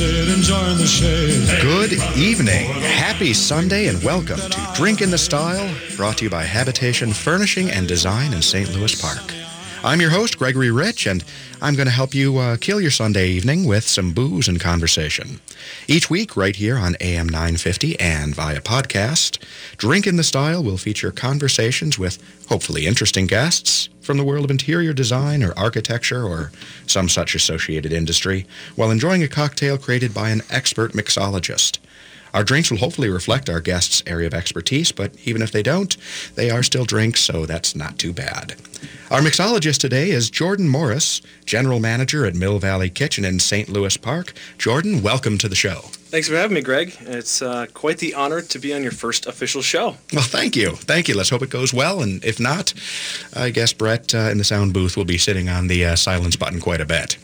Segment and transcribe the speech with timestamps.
[0.00, 0.30] sit
[0.78, 1.60] the shade.
[1.60, 2.72] Good evening.
[2.80, 7.70] Happy Sunday and welcome to Drink in the Style, brought to you by Habitation Furnishing
[7.70, 8.72] and Design in St.
[8.74, 9.39] Louis Park.
[9.82, 11.24] I'm your host, Gregory Rich, and
[11.62, 15.40] I'm going to help you uh, kill your Sunday evening with some booze and conversation.
[15.88, 19.42] Each week, right here on AM 950 and via podcast,
[19.78, 24.50] Drink in the Style will feature conversations with hopefully interesting guests from the world of
[24.50, 26.52] interior design or architecture or
[26.86, 31.78] some such associated industry while enjoying a cocktail created by an expert mixologist.
[32.32, 35.96] Our drinks will hopefully reflect our guests' area of expertise, but even if they don't,
[36.34, 38.56] they are still drinks, so that's not too bad.
[39.10, 43.68] Our mixologist today is Jordan Morris, General Manager at Mill Valley Kitchen in St.
[43.68, 44.32] Louis Park.
[44.56, 45.90] Jordan, welcome to the show.
[46.10, 46.96] Thanks for having me, Greg.
[47.00, 49.96] It's uh, quite the honor to be on your first official show.
[50.12, 50.72] Well, thank you.
[50.72, 51.16] Thank you.
[51.16, 52.02] Let's hope it goes well.
[52.02, 52.74] And if not,
[53.34, 56.36] I guess Brett uh, in the sound booth will be sitting on the uh, silence
[56.36, 57.16] button quite a bit.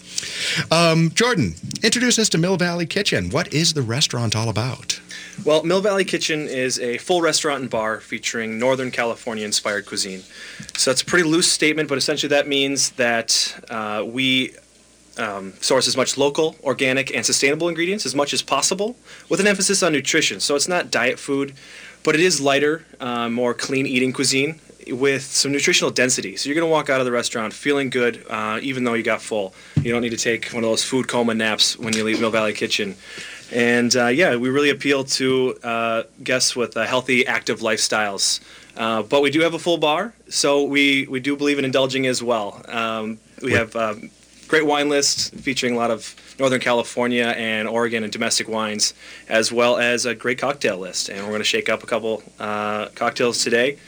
[0.70, 3.30] Um, Jordan, introduce us to Mill Valley Kitchen.
[3.30, 5.00] What is the restaurant all about?
[5.45, 10.23] Well, Mill Valley Kitchen is a full restaurant and bar featuring Northern California inspired cuisine.
[10.77, 14.55] So that's a pretty loose statement, but essentially that means that uh, we
[15.19, 18.97] um, source as much local, organic, and sustainable ingredients as much as possible,
[19.29, 20.41] with an emphasis on nutrition.
[20.41, 21.55] So it's not diet food,
[22.03, 26.37] but it is lighter, uh, more clean eating cuisine with some nutritional density.
[26.37, 29.03] So you're going to walk out of the restaurant feeling good, uh, even though you
[29.03, 29.53] got full.
[29.83, 32.31] You don't need to take one of those food coma naps when you leave Mill
[32.31, 32.95] Valley Kitchen.
[33.52, 38.41] And uh, yeah, we really appeal to uh, guests with uh, healthy, active lifestyles.
[38.77, 42.06] Uh, but we do have a full bar, so we, we do believe in indulging
[42.06, 42.62] as well.
[42.69, 44.11] Um, we have um,
[44.48, 48.92] great wine list featuring a lot of Northern California and Oregon and domestic wines,
[49.28, 51.08] as well as a great cocktail list.
[51.08, 53.78] And we're going to shake up a couple uh, cocktails today.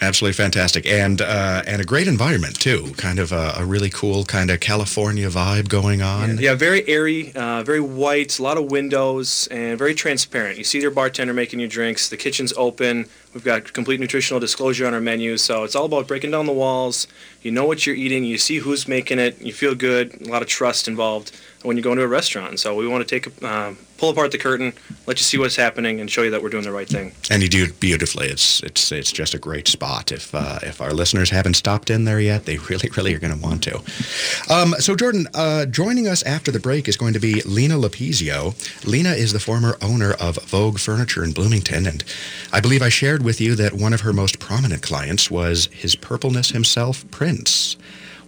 [0.00, 2.92] Absolutely fantastic, and uh, and a great environment too.
[2.96, 6.36] Kind of a, a, really cool kind of California vibe going on.
[6.36, 10.56] Yeah, yeah very airy, uh, very white, a lot of windows, and very transparent.
[10.56, 12.10] You see your bartender making your drinks.
[12.10, 13.06] The kitchen's open.
[13.34, 16.52] We've got complete nutritional disclosure on our menu, so it's all about breaking down the
[16.52, 17.08] walls.
[17.42, 18.22] You know what you're eating.
[18.22, 19.42] You see who's making it.
[19.42, 20.22] You feel good.
[20.22, 21.32] A lot of trust involved
[21.62, 22.60] when you go into a restaurant.
[22.60, 24.72] So we want to take uh, pull apart the curtain,
[25.06, 27.12] let you see what's happening, and show you that we're doing the right thing.
[27.30, 28.28] And you do it beautifully.
[28.28, 30.12] It's it's it's just a great spot.
[30.12, 33.34] If uh, if our listeners haven't stopped in there yet, they really really are going
[33.34, 33.82] to want to.
[34.48, 38.54] Um, so Jordan, uh, joining us after the break is going to be Lena Lopesio.
[38.86, 42.04] Lena is the former owner of Vogue Furniture in Bloomington, and
[42.52, 45.96] I believe I shared with you that one of her most prominent clients was his
[45.96, 47.76] purpleness himself, Prince.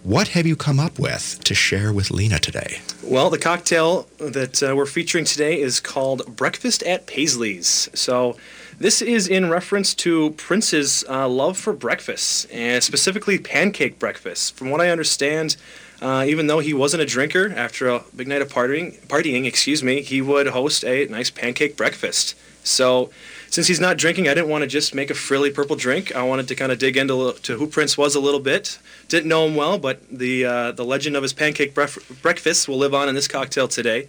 [0.03, 2.81] What have you come up with to share with Lena today?
[3.03, 7.87] Well, the cocktail that uh, we're featuring today is called Breakfast at Paisley's.
[7.93, 8.35] So,
[8.79, 14.55] this is in reference to Prince's uh, love for breakfast, and specifically pancake breakfast.
[14.55, 15.55] From what I understand,
[16.01, 19.83] uh, even though he wasn't a drinker, after a big night of partying, partying, excuse
[19.83, 22.35] me, he would host a nice pancake breakfast.
[22.63, 23.11] So,
[23.51, 26.15] since he's not drinking, I didn't want to just make a frilly purple drink.
[26.15, 28.79] I wanted to kind of dig into to who Prince was a little bit.
[29.09, 32.77] Didn't know him well, but the uh, the legend of his pancake bref- breakfast will
[32.77, 34.07] live on in this cocktail today.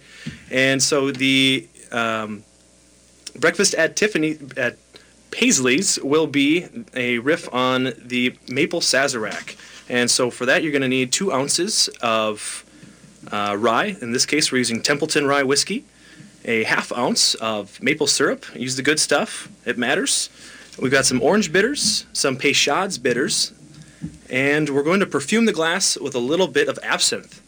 [0.49, 2.45] And so the um,
[3.37, 4.77] breakfast at Tiffany at
[5.29, 9.57] Paisley's will be a riff on the maple sazerac.
[9.89, 12.63] And so for that, you're going to need two ounces of
[13.29, 13.97] uh, rye.
[14.01, 15.83] In this case, we're using Templeton rye whiskey
[16.45, 18.45] a half ounce of maple syrup.
[18.55, 20.29] Use the good stuff, it matters.
[20.79, 23.53] We've got some orange bitters, some Peychaud's bitters,
[24.29, 27.41] and we're going to perfume the glass with a little bit of absinthe.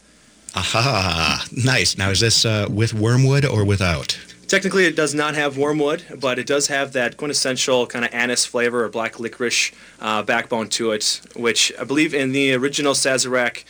[0.54, 1.98] Aha, nice.
[1.98, 4.18] Now, is this uh, with wormwood or without?
[4.46, 8.46] Technically, it does not have wormwood, but it does have that quintessential kind of anise
[8.46, 13.64] flavor or black licorice uh, backbone to it, which I believe in the original Sazerac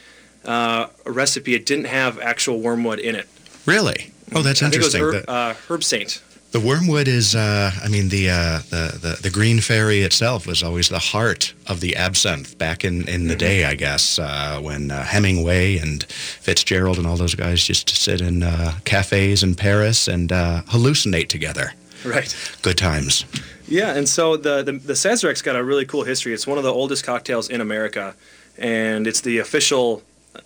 [0.44, 3.26] uh, recipe, it didn't have actual wormwood in it.
[3.64, 4.12] Really?
[4.34, 5.02] Oh, that's I interesting.
[5.02, 6.22] Think it was herb, uh, Herbsaint.
[6.52, 10.62] The wormwood is, uh, I mean, the, uh, the, the the green fairy itself was
[10.62, 13.38] always the heart of the absinthe back in, in the mm-hmm.
[13.38, 17.96] day, I guess, uh, when uh, Hemingway and Fitzgerald and all those guys used to
[17.96, 21.74] sit in uh, cafes in Paris and uh, hallucinate together.
[22.04, 22.34] Right.
[22.62, 23.26] Good times.
[23.68, 26.32] Yeah, and so the, the the Sazerac's got a really cool history.
[26.32, 28.14] It's one of the oldest cocktails in America,
[28.56, 30.02] and it's the official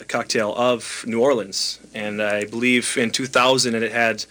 [0.09, 1.79] cocktail of New Orleans.
[1.95, 4.25] And I believe in 2000 it had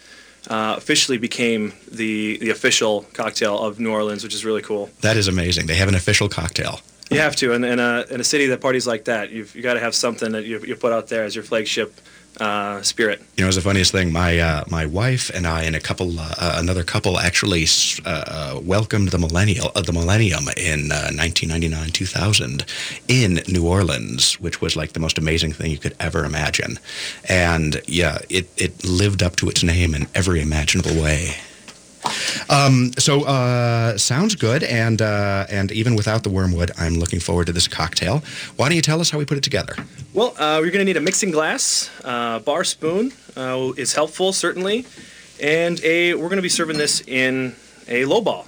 [0.48, 4.90] uh, officially became the the official cocktail of New Orleans, which is really cool.
[5.00, 5.66] That is amazing.
[5.66, 6.80] They have an official cocktail.
[7.10, 9.62] You have to, and in a in a city that parties like that, you've you
[9.62, 12.00] got to have something that you you put out there as your flagship
[12.38, 13.20] uh, spirit.
[13.36, 14.12] You know, it's the funniest thing.
[14.12, 17.66] My uh, my wife and I and a couple, uh, uh another couple, actually
[18.04, 22.64] uh, uh, welcomed the millennial, the millennium in 1999, 2000,
[23.08, 26.78] in New Orleans, which was like the most amazing thing you could ever imagine.
[27.28, 31.36] And yeah, it it lived up to its name in every imaginable way.
[32.48, 37.46] Um, so uh, sounds good, and uh, and even without the wormwood, I'm looking forward
[37.46, 38.22] to this cocktail.
[38.56, 39.74] Why don't you tell us how we put it together?
[40.12, 44.32] Well, uh, we're going to need a mixing glass, uh, bar spoon uh, is helpful
[44.32, 44.86] certainly,
[45.42, 47.54] and a we're going to be serving this in
[47.88, 48.46] a low ball.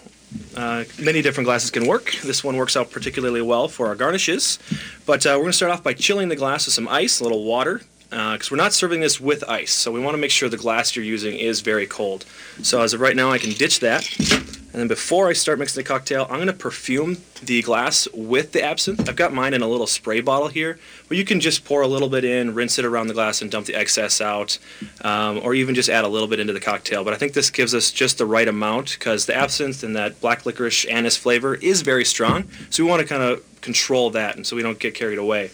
[0.56, 2.12] Uh, many different glasses can work.
[2.24, 4.58] This one works out particularly well for our garnishes.
[5.04, 7.44] But we're going to start off by chilling the glass with some ice, a little
[7.44, 7.82] water,
[8.12, 9.72] because uh, we're not serving this with ice.
[9.72, 12.26] So we want to make sure the glass you're using is very cold.
[12.62, 14.06] So as of right now, I can ditch that.
[14.20, 18.52] And then before I start mixing the cocktail, I'm going to perfume the glass with
[18.52, 19.08] the absinthe.
[19.08, 20.78] I've got mine in a little spray bottle here,
[21.08, 23.50] but you can just pour a little bit in, rinse it around the glass, and
[23.50, 24.58] dump the excess out,
[25.02, 27.04] um, or even just add a little bit into the cocktail.
[27.04, 30.20] But I think this gives us just the right amount because the absinthe and that
[30.20, 32.48] black licorice anise flavor is very strong.
[32.68, 35.50] So we want to kind of control that, and so we don't get carried away.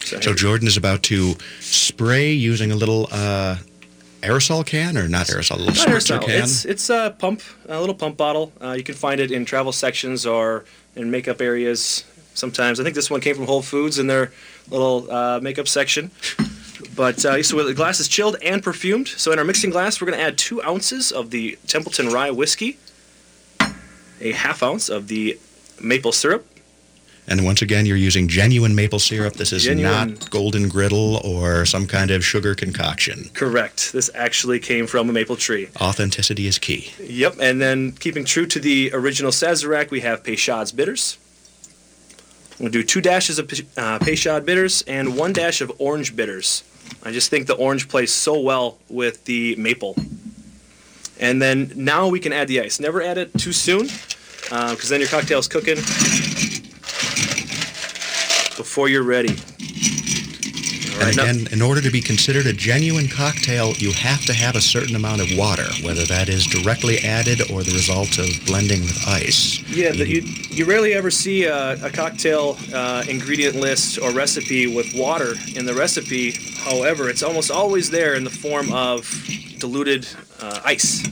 [0.00, 3.56] So, so Jordan is about to spray using a little uh,
[4.22, 6.22] aerosol can, or not aerosol, a little not aerosol.
[6.22, 6.42] can.
[6.42, 8.52] It's it's a pump, a little pump bottle.
[8.60, 10.64] Uh, you can find it in travel sections or
[10.96, 12.04] in makeup areas.
[12.34, 14.32] Sometimes I think this one came from Whole Foods in their
[14.70, 16.10] little uh, makeup section.
[16.94, 19.08] But uh, so the glass is chilled and perfumed.
[19.08, 22.30] So in our mixing glass, we're going to add two ounces of the Templeton Rye
[22.30, 22.78] whiskey,
[24.20, 25.38] a half ounce of the
[25.80, 26.46] maple syrup,
[27.28, 29.34] and once again, you're using genuine maple syrup.
[29.34, 30.14] This is genuine.
[30.14, 33.28] not golden griddle or some kind of sugar concoction.
[33.34, 33.92] Correct.
[33.92, 35.68] This actually came from a maple tree.
[35.78, 36.92] Authenticity is key.
[36.98, 37.36] Yep.
[37.40, 41.18] And then keeping true to the original Sazerac, we have Peychaud's bitters.
[42.58, 43.46] We'll do two dashes of
[43.76, 46.64] uh, Peychaud bitters and one dash of orange bitters.
[47.04, 49.96] I just think the orange plays so well with the maple.
[51.20, 52.80] And then now we can add the ice.
[52.80, 53.88] Never add it too soon
[54.48, 55.76] because uh, then your cocktail's cooking
[58.68, 59.34] before you're ready.
[61.00, 64.60] and again, in order to be considered a genuine cocktail, you have to have a
[64.60, 69.08] certain amount of water, whether that is directly added or the result of blending with
[69.08, 69.58] ice.
[69.70, 74.66] Yeah, you, you, you rarely ever see a, a cocktail uh, ingredient list or recipe
[74.66, 76.32] with water in the recipe.
[76.58, 79.08] However, it's almost always there in the form of
[79.58, 80.06] diluted
[80.42, 81.08] uh, ice.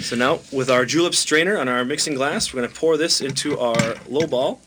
[0.00, 3.20] So now, with our julep strainer on our mixing glass, we're going to pour this
[3.20, 4.60] into our low ball.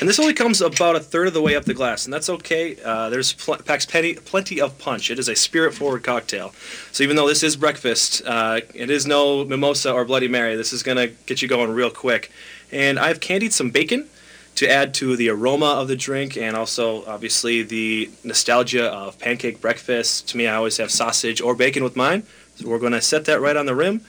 [0.00, 2.28] And this only comes about a third of the way up the glass, and that's
[2.28, 2.76] okay.
[2.84, 5.10] Uh, there's pl- packs plenty, plenty of punch.
[5.10, 6.54] It is a spirit-forward cocktail.
[6.92, 10.56] So even though this is breakfast, uh, it is no mimosa or Bloody Mary.
[10.56, 12.30] This is gonna get you going real quick.
[12.70, 14.08] And I've candied some bacon
[14.56, 19.60] to add to the aroma of the drink and also obviously the nostalgia of pancake
[19.60, 20.28] breakfast.
[20.28, 22.24] To me, I always have sausage or bacon with mine.
[22.56, 24.02] So we're going to set that right on the rim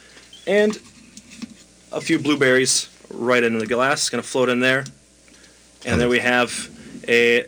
[0.45, 0.77] and
[1.91, 4.09] a few blueberries right into the glass.
[4.09, 4.83] Going to float in there.
[5.85, 6.69] And then we have
[7.07, 7.45] a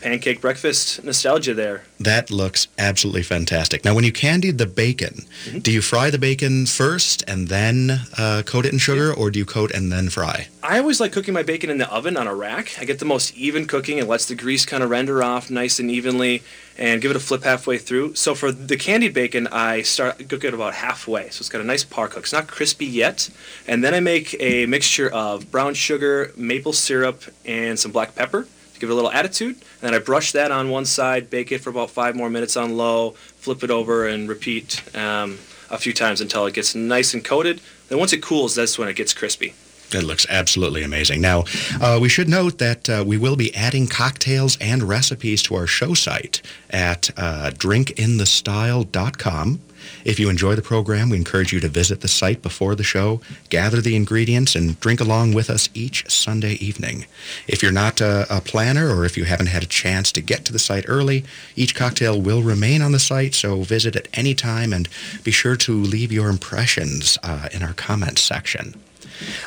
[0.00, 1.84] pancake breakfast nostalgia there.
[2.00, 3.84] That looks absolutely fantastic.
[3.84, 5.58] Now, when you candied the bacon, mm-hmm.
[5.58, 9.38] do you fry the bacon first and then uh, coat it in sugar, or do
[9.38, 10.48] you coat and then fry?
[10.62, 12.76] I always like cooking my bacon in the oven on a rack.
[12.80, 13.98] I get the most even cooking.
[13.98, 16.42] It lets the grease kind of render off nice and evenly
[16.76, 18.14] and give it a flip halfway through.
[18.14, 21.30] So for the candied bacon, I start cook it about halfway.
[21.30, 22.24] So it's got a nice par cook.
[22.24, 23.30] It's not crispy yet.
[23.66, 28.46] And then I make a mixture of brown sugar, maple syrup, and some black pepper
[28.78, 29.56] give it a little attitude.
[29.56, 32.56] And then I brush that on one side, bake it for about five more minutes
[32.56, 35.38] on low, flip it over, and repeat um,
[35.70, 37.60] a few times until it gets nice and coated.
[37.88, 39.54] Then once it cools, that's when it gets crispy.
[39.90, 41.22] It looks absolutely amazing.
[41.22, 41.44] Now,
[41.80, 45.66] uh, we should note that uh, we will be adding cocktails and recipes to our
[45.66, 49.60] show site at uh, drinkinthestyle.com.
[50.04, 53.20] If you enjoy the program, we encourage you to visit the site before the show,
[53.48, 57.06] gather the ingredients, and drink along with us each Sunday evening.
[57.46, 60.44] If you're not a, a planner or if you haven't had a chance to get
[60.46, 61.24] to the site early,
[61.56, 64.88] each cocktail will remain on the site, so visit at any time and
[65.24, 68.74] be sure to leave your impressions uh, in our comments section.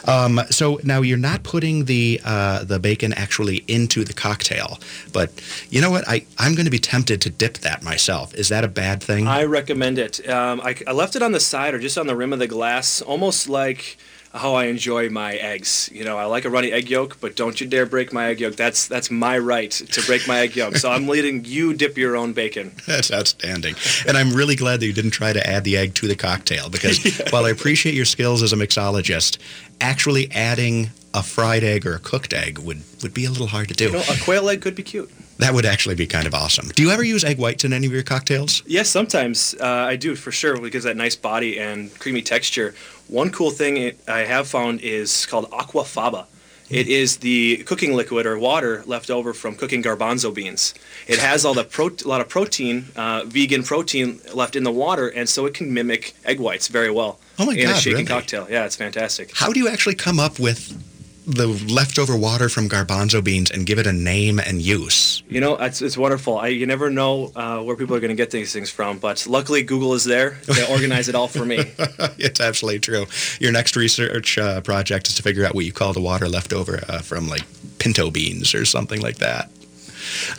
[0.08, 4.80] Um, so now you're not putting the uh, the bacon actually into the cocktail,
[5.13, 5.32] but
[5.70, 6.08] you know what?
[6.08, 8.34] I I'm going to be tempted to dip that myself.
[8.36, 9.28] Is that a bad thing?
[9.28, 10.28] I recommend it.
[10.30, 12.48] Um, I, I left it on the side or just on the rim of the
[12.48, 13.98] glass, almost like
[14.34, 15.90] how I enjoy my eggs.
[15.92, 18.40] You know, I like a runny egg yolk, but don't you dare break my egg
[18.40, 18.56] yolk.
[18.56, 20.78] That's that's my right to break my egg yolk.
[20.78, 22.72] So I'm letting you dip your own bacon.
[22.88, 23.76] That's outstanding.
[24.08, 26.70] And I'm really glad that you didn't try to add the egg to the cocktail
[26.70, 27.30] because yeah.
[27.30, 29.38] while I appreciate your skills as a mixologist,
[29.80, 33.68] actually adding a fried egg or a cooked egg would, would be a little hard
[33.68, 33.86] to do.
[33.86, 35.12] You know, a quail egg could be cute.
[35.39, 36.70] That would actually be kind of awesome.
[36.70, 38.62] Do you ever use egg whites in any of your cocktails?
[38.68, 42.75] Yes, sometimes uh, I do for sure because that nice body and creamy texture.
[43.08, 46.27] One cool thing I have found is called aquafaba.
[46.70, 50.74] It is the cooking liquid or water left over from cooking garbanzo beans.
[51.06, 54.72] It has all the pro- a lot of protein, uh, vegan protein left in the
[54.72, 57.20] water, and so it can mimic egg whites very well.
[57.38, 57.75] Oh my in god!
[57.75, 58.06] a shaken really?
[58.06, 58.48] cocktail.
[58.50, 59.36] Yeah, it's fantastic.
[59.36, 60.82] How do you actually come up with
[61.25, 65.24] the leftover water from garbanzo beans and give it a name and use.
[65.30, 66.38] You know, it's, it's wonderful.
[66.38, 69.25] I, you never know uh, where people are going to get these things from, but
[69.28, 70.40] luckily Google is there.
[70.48, 71.58] They organize it all for me.
[72.18, 73.06] it's absolutely true.
[73.40, 76.54] Your next research uh, project is to figure out what you call the water left
[76.54, 77.44] over uh, from like
[77.78, 79.50] pinto beans or something like that.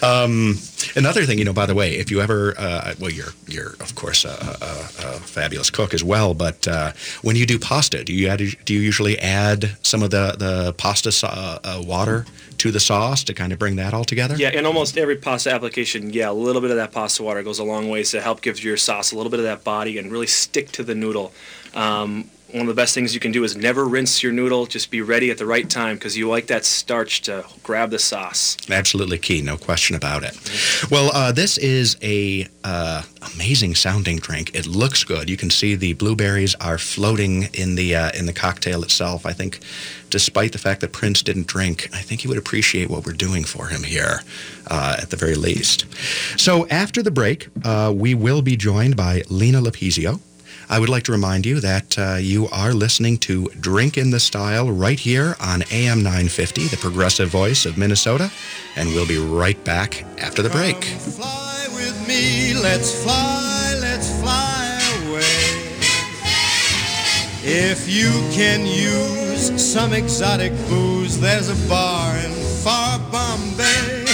[0.03, 0.59] Um,
[0.97, 3.95] another thing, you know, by the way, if you ever, uh, well, you're you're of
[3.95, 6.93] course a, a, a fabulous cook as well, but uh,
[7.23, 10.75] when you do pasta, do you add, do you usually add some of the the
[10.75, 12.27] pasta uh, water
[12.59, 14.37] to the sauce to kind of bring that all together?
[14.37, 17.59] Yeah, in almost every pasta application, yeah, a little bit of that pasta water goes
[17.59, 20.13] a long ways to help give your sauce a little bit of that body and
[20.13, 21.33] really stick to the noodle.
[21.75, 24.67] Um, one of the best things you can do is never rinse your noodle.
[24.67, 27.99] Just be ready at the right time because you like that starch to grab the
[27.99, 28.57] sauce.
[28.71, 30.39] Absolutely key, no question about it.
[30.91, 33.03] Well, uh, this is a uh,
[33.35, 34.55] amazing sounding drink.
[34.55, 35.31] It looks good.
[35.31, 39.25] You can see the blueberries are floating in the uh, in the cocktail itself.
[39.25, 39.61] I think,
[40.11, 43.45] despite the fact that Prince didn't drink, I think he would appreciate what we're doing
[43.45, 44.23] for him here,
[44.69, 45.87] uh, at the very least.
[46.39, 50.21] So after the break, uh, we will be joined by Lena Lopesio.
[50.73, 54.19] I would like to remind you that uh, you are listening to Drink in the
[54.19, 58.33] Style right here on AM 950, the progressive voice of Minnesota,
[58.75, 60.81] and we'll be right back after the break.
[60.81, 65.61] Come fly with me, let's fly, let's fly away.
[67.45, 72.33] If you can use some exotic booze, there's a bar in
[72.65, 74.07] far Bombay.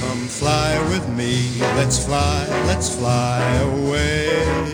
[0.00, 4.73] Come fly with me, let's fly, let's fly away.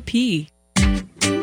[0.00, 0.46] seward.coop.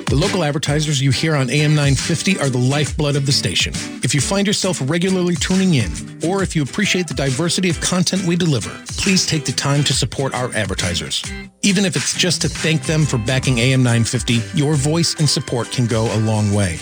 [0.08, 3.74] The local advertisers you hear on AM 950 are the lifeblood of the station.
[4.04, 5.92] If you find yourself regularly tuning in,
[6.26, 9.94] or if you appreciate the diversity of content we deliver, please take the time to
[9.94, 11.22] support our advertisers.
[11.62, 15.70] Even if it's just to thank them for backing AM 950, your voice and support
[15.72, 16.78] can go a long way.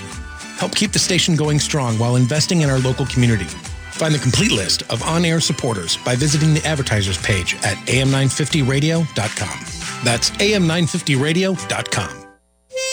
[0.58, 3.46] Help keep the station going strong while investing in our local community.
[3.92, 9.75] Find the complete list of on air supporters by visiting the advertisers page at am950radio.com.
[10.06, 12.22] That's am950radio.com.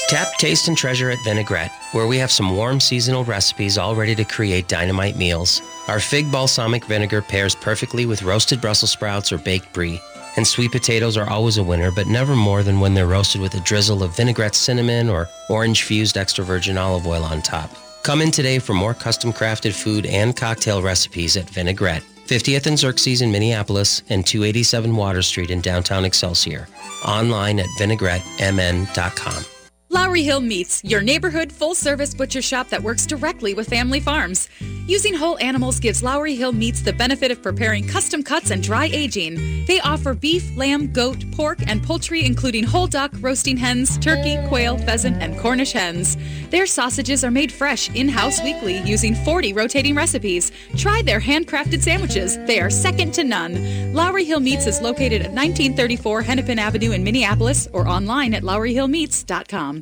[0.09, 4.15] Tap, taste, and treasure at Vinaigrette, where we have some warm seasonal recipes all ready
[4.15, 5.61] to create dynamite meals.
[5.89, 10.01] Our fig balsamic vinegar pairs perfectly with roasted Brussels sprouts or baked brie.
[10.37, 13.53] And sweet potatoes are always a winner, but never more than when they're roasted with
[13.55, 17.71] a drizzle of vinaigrette cinnamon or orange fused extra virgin olive oil on top.
[18.05, 22.79] Come in today for more custom crafted food and cocktail recipes at Vinaigrette, 50th and
[22.79, 26.69] Xerxes in Minneapolis and 287 Water Street in downtown Excelsior.
[27.05, 29.52] Online at vinaigrettemn.com.
[29.93, 34.49] Lowry Hill Meats, your neighborhood full service butcher shop that works directly with family farms.
[34.87, 38.87] Using whole animals gives Lowry Hill Meats the benefit of preparing custom cuts and dry
[38.87, 39.67] aging.
[39.67, 44.79] They offer beef, lamb, goat, pork, and poultry, including whole duck, roasting hens, turkey, quail,
[44.79, 46.17] pheasant, and Cornish hens.
[46.49, 50.53] Their sausages are made fresh in house weekly using 40 rotating recipes.
[50.75, 53.93] Try their handcrafted sandwiches, they are second to none.
[53.93, 59.82] Lowry Hill Meats is located at 1934 Hennepin Avenue in Minneapolis or online at lowryhillmeats.com.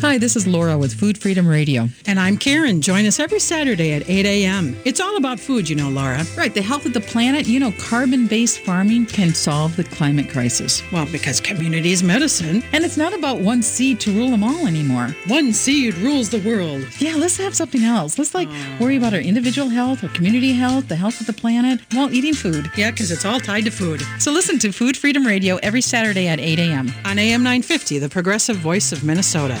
[0.00, 1.86] Hi, this is Laura with Food Freedom Radio.
[2.06, 2.80] And I'm Karen.
[2.80, 4.74] Join us every Saturday at 8 a.m.
[4.86, 6.24] It's all about food, you know, Laura.
[6.38, 7.46] Right, the health of the planet.
[7.46, 10.82] You know, carbon based farming can solve the climate crisis.
[10.90, 12.62] Well, because community is medicine.
[12.72, 15.14] And it's not about one seed to rule them all anymore.
[15.26, 16.82] One seed rules the world.
[16.98, 18.18] Yeah, let's have something else.
[18.18, 18.48] Let's like
[18.80, 22.32] worry about our individual health, our community health, the health of the planet while eating
[22.32, 22.72] food.
[22.74, 24.00] Yeah, because it's all tied to food.
[24.18, 26.90] So listen to Food Freedom Radio every Saturday at 8 a.m.
[27.04, 29.60] on AM 950, the progressive voice of Minnesota.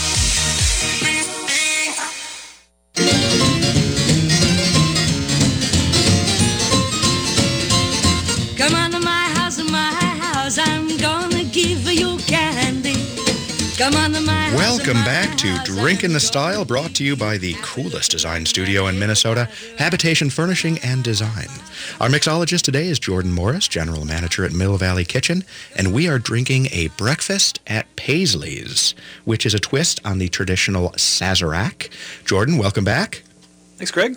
[14.91, 18.87] Welcome back to Drink in the Style, brought to you by the coolest design studio
[18.87, 21.47] in Minnesota, Habitation Furnishing and Design.
[22.01, 25.45] Our mixologist today is Jordan Morris, General Manager at Mill Valley Kitchen,
[25.77, 28.93] and we are drinking a breakfast at Paisley's,
[29.23, 31.89] which is a twist on the traditional Sazerac.
[32.25, 33.23] Jordan, welcome back.
[33.81, 34.15] Thanks, Greg.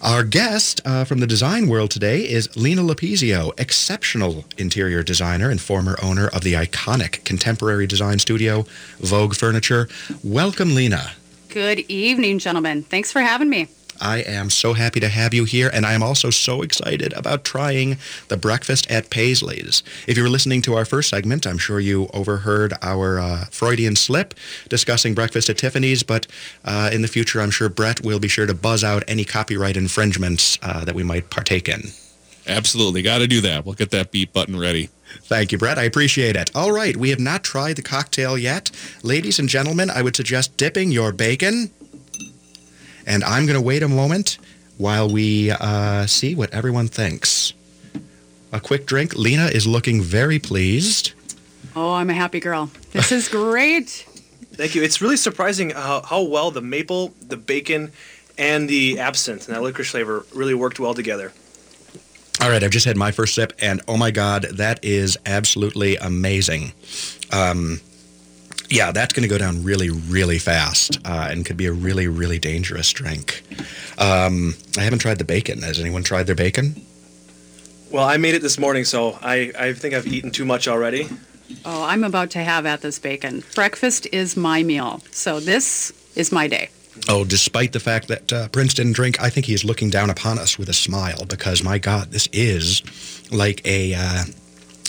[0.00, 5.60] Our guest uh, from the design world today is Lena Lopesio, exceptional interior designer and
[5.60, 8.64] former owner of the iconic contemporary design studio,
[9.00, 9.88] Vogue Furniture.
[10.22, 11.14] Welcome, Lena.
[11.48, 12.84] Good evening, gentlemen.
[12.84, 13.66] Thanks for having me.
[14.00, 17.44] I am so happy to have you here, and I am also so excited about
[17.44, 19.82] trying the breakfast at Paisley's.
[20.06, 23.96] If you were listening to our first segment, I'm sure you overheard our uh, Freudian
[23.96, 24.34] slip
[24.68, 26.26] discussing breakfast at Tiffany's, but
[26.64, 29.76] uh, in the future, I'm sure Brett will be sure to buzz out any copyright
[29.76, 31.82] infringements uh, that we might partake in.
[32.46, 33.02] Absolutely.
[33.02, 33.64] Got to do that.
[33.64, 34.90] We'll get that beat button ready.
[35.22, 35.78] Thank you, Brett.
[35.78, 36.50] I appreciate it.
[36.54, 38.70] All right, we have not tried the cocktail yet.
[39.02, 41.70] Ladies and gentlemen, I would suggest dipping your bacon
[43.06, 44.38] and I'm going to wait a moment
[44.78, 47.52] while we uh, see what everyone thinks.
[48.52, 49.14] A quick drink.
[49.16, 51.12] Lena is looking very pleased.
[51.74, 52.70] Oh, I'm a happy girl.
[52.92, 53.88] This is great.
[54.52, 54.82] Thank you.
[54.82, 57.92] It's really surprising how, how well the maple, the bacon,
[58.36, 61.32] and the absinthe and that licorice flavor really worked well together.
[62.40, 65.96] All right, I've just had my first sip, and oh my God, that is absolutely
[65.96, 66.72] amazing.
[67.30, 67.80] Um,
[68.72, 72.08] yeah, that's going to go down really, really fast uh, and could be a really,
[72.08, 73.42] really dangerous drink.
[73.98, 75.60] Um, I haven't tried the bacon.
[75.62, 76.80] Has anyone tried their bacon?
[77.90, 81.08] Well, I made it this morning, so I, I think I've eaten too much already.
[81.66, 83.44] Oh, I'm about to have at this bacon.
[83.54, 86.70] Breakfast is my meal, so this is my day.
[87.10, 90.08] Oh, despite the fact that uh, Prince didn't drink, I think he is looking down
[90.08, 92.82] upon us with a smile because, my God, this is
[93.30, 94.24] like a uh,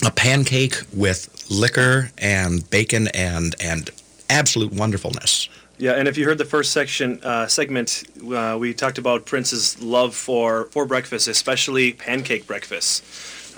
[0.05, 3.89] a pancake with liquor and bacon and and
[4.29, 5.49] absolute wonderfulness.
[5.77, 8.03] Yeah, and if you heard the first section uh, segment,
[8.33, 13.03] uh, we talked about Prince's love for for breakfast, especially pancake breakfast.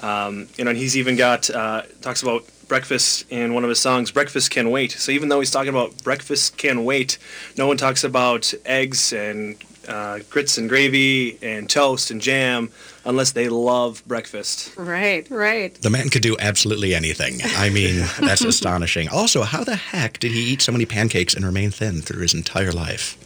[0.04, 3.80] Um, you know, and he's even got uh, talks about breakfast in one of his
[3.80, 7.18] songs, "Breakfast Can Wait." So even though he's talking about breakfast can wait,
[7.58, 12.70] no one talks about eggs and uh, grits and gravy and toast and jam
[13.06, 14.76] unless they love breakfast.
[14.76, 15.74] Right, right.
[15.76, 17.40] The man could do absolutely anything.
[17.44, 19.10] I mean, that's astonishing.
[19.10, 22.34] Also, how the heck did he eat so many pancakes and remain thin through his
[22.34, 23.18] entire life?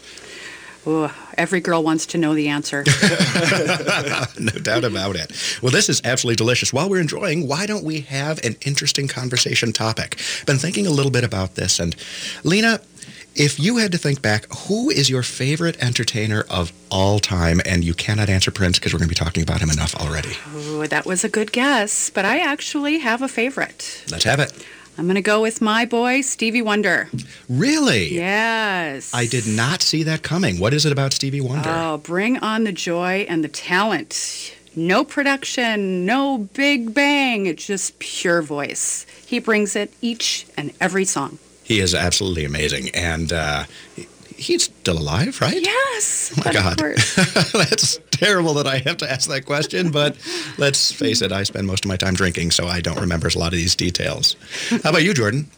[0.87, 2.83] Ooh, every girl wants to know the answer.
[4.39, 5.31] no doubt about it.
[5.61, 6.71] Well, this is absolutely delicious.
[6.71, 10.19] While we're enjoying, why don't we have an interesting conversation topic?
[10.45, 11.95] Been thinking a little bit about this, and
[12.43, 12.79] Lena,
[13.35, 17.61] if you had to think back, who is your favorite entertainer of all time?
[17.65, 20.33] And you cannot answer Prince because we're going to be talking about him enough already.
[20.53, 24.03] Oh, that was a good guess, but I actually have a favorite.
[24.11, 24.51] Let's have it.
[24.99, 27.07] I'm going to go with my boy, Stevie Wonder.
[27.47, 28.13] Really?
[28.13, 29.13] Yes.
[29.13, 30.59] I did not see that coming.
[30.59, 31.69] What is it about Stevie Wonder?
[31.69, 34.53] Oh, bring on the joy and the talent.
[34.75, 39.05] No production, no big bang, it's just pure voice.
[39.25, 41.39] He brings it each and every song.
[41.63, 43.63] He is absolutely amazing, and uh,
[44.35, 45.61] he's still alive, right?
[45.61, 46.33] Yes.
[46.37, 49.91] Oh my God, that's terrible that I have to ask that question.
[49.91, 50.17] But
[50.57, 53.37] let's face it, I spend most of my time drinking, so I don't remember a
[53.37, 54.35] lot of these details.
[54.83, 55.49] How about you, Jordan?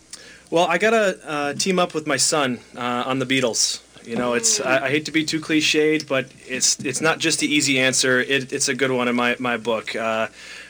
[0.49, 3.81] Well, I gotta uh, team up with my son uh, on the Beatles.
[4.05, 7.39] You know, it's I, I, hate to be too cliched, but it's it's not just
[7.39, 8.19] the easy answer.
[8.19, 9.95] It, it's a good one in my my book.
[9.95, 10.27] Uh,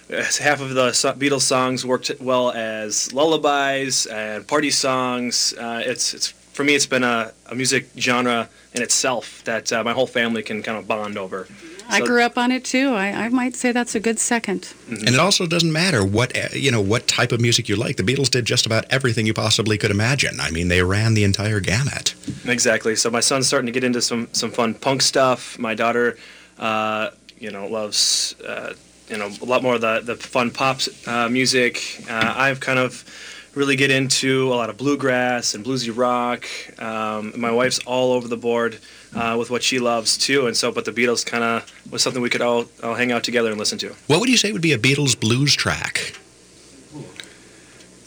[0.10, 5.54] half of the Beatles songs worked well as lullabies and party songs.
[5.58, 9.84] Uh, it's it's for me, it's been a, a music genre in itself that uh,
[9.84, 11.48] my whole family can kind of bond over.
[11.90, 12.94] I So- grew up on it too.
[12.94, 14.74] I, I might say that's a good second.
[14.90, 17.98] And it also doesn't matter what uh, you know what type of music you like.
[17.98, 20.40] The Beatles did just about everything you possibly could imagine.
[20.40, 22.16] I mean, they ran the entire gamut.
[22.46, 22.96] Exactly.
[22.96, 25.58] So my son's starting to get into some some fun punk stuff.
[25.60, 26.18] My daughter,
[26.60, 28.74] uh, you know, loves uh,
[29.10, 32.04] you know a lot more of the the fun pop uh, music.
[32.10, 33.04] Uh, I've kind of
[33.54, 36.46] really get into a lot of bluegrass and bluesy rock.
[36.82, 38.80] Um, my wife's all over the board
[39.16, 42.22] uh, with what she loves too, and so but the Beatles kind of was something
[42.22, 43.96] we could all all hang out together and listen to.
[44.08, 46.16] What would you say would be a Beatles blues track?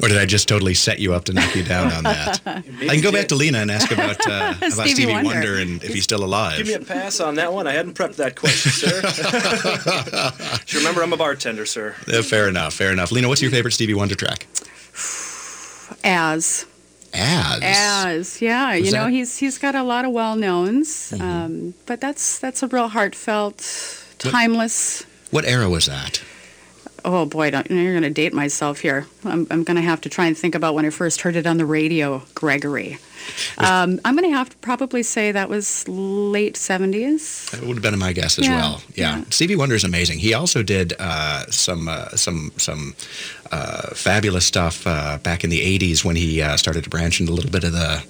[0.03, 2.41] Or did I just totally set you up to knock you down on that?
[2.47, 5.29] I can go back to Lena and ask about, uh, about Stevie Stevie, Wonder.
[5.31, 5.59] Wonder.
[5.59, 6.59] and if he's still alive.
[6.59, 7.67] Give me a pass on that one.
[7.67, 9.01] I hadn't prepped that question, sir.
[10.67, 11.95] Just remember, I'm a bartender, sir.
[12.13, 13.13] Uh, fair enough, fair enough.
[13.13, 14.47] Lena, what's your favorite Stevie Wonder track?
[16.03, 16.67] As.
[17.15, 17.61] As.
[17.63, 21.23] As, yeah, Was you know that- he's he's got a lot of well knowns, Mm-hmm.
[21.23, 23.59] um, but that's that's a real heartfelt,
[24.19, 25.05] timeless.
[25.31, 26.23] What era was that?
[27.07, 29.07] Oh boy, don't, you're going to date myself here.
[29.25, 31.47] I'm I'm going to have to try and think about when I first heard it
[31.47, 32.99] on the radio, Gregory.
[33.59, 37.51] Um, I'm going to have to probably say that was late 70s.
[37.51, 38.83] That would have been my guess as Yeah, well.
[38.95, 39.25] Yeah.
[39.31, 40.19] Stevie Wonder is amazing.
[40.19, 42.95] He also did uh, some uh, some some
[43.51, 47.33] uh, fabulous stuff uh, back in the '80s when he uh, started to branch into
[47.33, 48.05] a little bit of the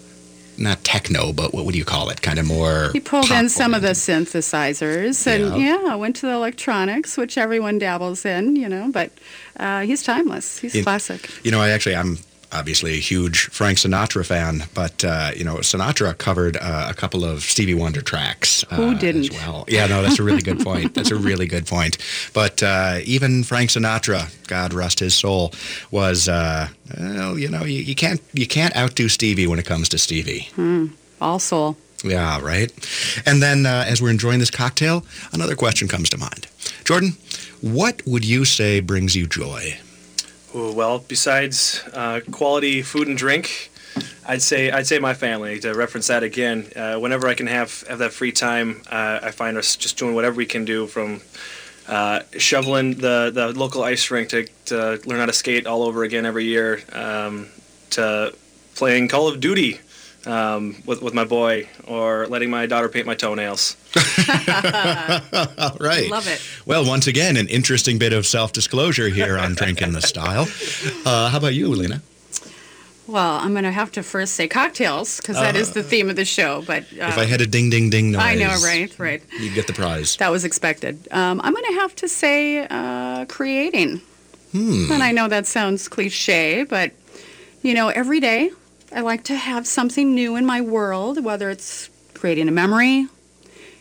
[0.58, 2.22] not techno, but what would you call it?
[2.22, 2.90] Kind of more.
[2.92, 5.82] He pulled in some of the synthesizers and Yeah.
[5.86, 5.94] yeah.
[5.94, 9.10] went to the electronics, which everyone dabbles in, you know, but
[9.58, 10.58] uh, he's timeless.
[10.58, 11.30] He's In- classic.
[11.44, 12.18] You know, I actually I'm
[12.52, 17.24] obviously a huge Frank Sinatra fan, but uh, you know Sinatra covered uh, a couple
[17.24, 18.64] of Stevie Wonder tracks.
[18.70, 19.30] Uh, Who didn't?
[19.30, 20.94] As well, yeah, no, that's a really good point.
[20.94, 21.98] That's a really good point.
[22.32, 25.52] But uh, even Frank Sinatra, God rest his soul,
[25.90, 29.88] was uh, well, you know, you, you can't you can't outdo Stevie when it comes
[29.90, 30.48] to Stevie.
[30.54, 30.86] Hmm.
[31.20, 31.76] All soul.
[32.04, 32.70] Yeah, right.
[33.24, 36.46] And then uh, as we're enjoying this cocktail, another question comes to mind.
[36.84, 37.12] Jordan,
[37.62, 39.78] what would you say brings you joy?
[40.54, 43.72] Well, besides uh, quality food and drink,
[44.24, 45.58] I'd say I'd say my family.
[45.58, 49.32] To reference that again, uh, whenever I can have have that free time, uh, I
[49.32, 51.22] find us just doing whatever we can do from.
[51.86, 56.02] Uh, shoveling the, the local ice rink to, to learn how to skate all over
[56.02, 57.46] again every year, um,
[57.90, 58.34] to
[58.74, 59.80] playing Call of Duty
[60.26, 63.76] um, with, with my boy, or letting my daughter paint my toenails.
[65.58, 66.10] All right.
[66.10, 66.40] Love it.
[66.66, 70.46] Well, once again, an interesting bit of self-disclosure here on Drink in the Style.
[71.04, 72.02] Uh, how about you, Lena?
[73.06, 76.16] Well, I'm going to have to first say cocktails because that is the theme of
[76.16, 76.62] the show.
[76.66, 79.22] But uh, if I had a ding, ding, ding noise, I know, right, right.
[79.38, 80.16] You'd get the prize.
[80.16, 81.06] That was expected.
[81.10, 84.00] Um, I'm going to have to say uh, creating.
[84.52, 84.90] Hmm.
[84.90, 86.92] And I know that sounds cliche, but
[87.62, 88.50] you know, every day
[88.94, 93.08] I like to have something new in my world, whether it's creating a memory,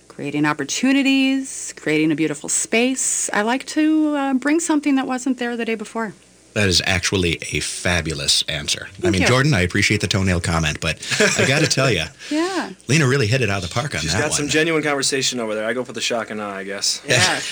[0.08, 3.30] creating opportunities, creating a beautiful space.
[3.32, 6.14] I like to uh, bring something that wasn't there the day before.
[6.54, 8.88] That is actually a fabulous answer.
[8.94, 9.28] Thank I mean, you.
[9.28, 10.98] Jordan, I appreciate the toenail comment, but
[11.38, 12.72] I got to tell you, Yeah.
[12.88, 14.38] Lena really hit it out of the park on She's that got one.
[14.40, 15.66] some genuine conversation over there.
[15.66, 17.02] I go for the shock and awe, I guess.
[17.08, 17.40] Yeah.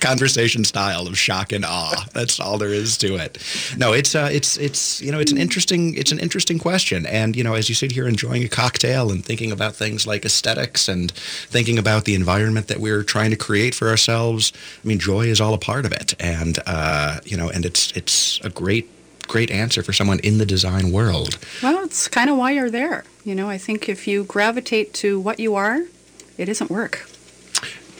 [0.00, 2.06] Conversation style of shock and awe.
[2.12, 3.38] That's all there is to it.
[3.76, 7.36] No, it's uh, it's it's you know it's an interesting it's an interesting question, and
[7.36, 10.88] you know as you sit here enjoying a cocktail and thinking about things like aesthetics
[10.88, 14.52] and thinking about the environment that we're trying to create for ourselves.
[14.82, 17.92] I mean, joy is all a part of it, and uh, you know, and it's
[17.92, 18.88] it's a great
[19.28, 21.38] great answer for someone in the design world.
[21.62, 23.04] Well, it's kind of why you're there.
[23.24, 25.82] You know, I think if you gravitate to what you are,
[26.38, 27.06] it isn't work.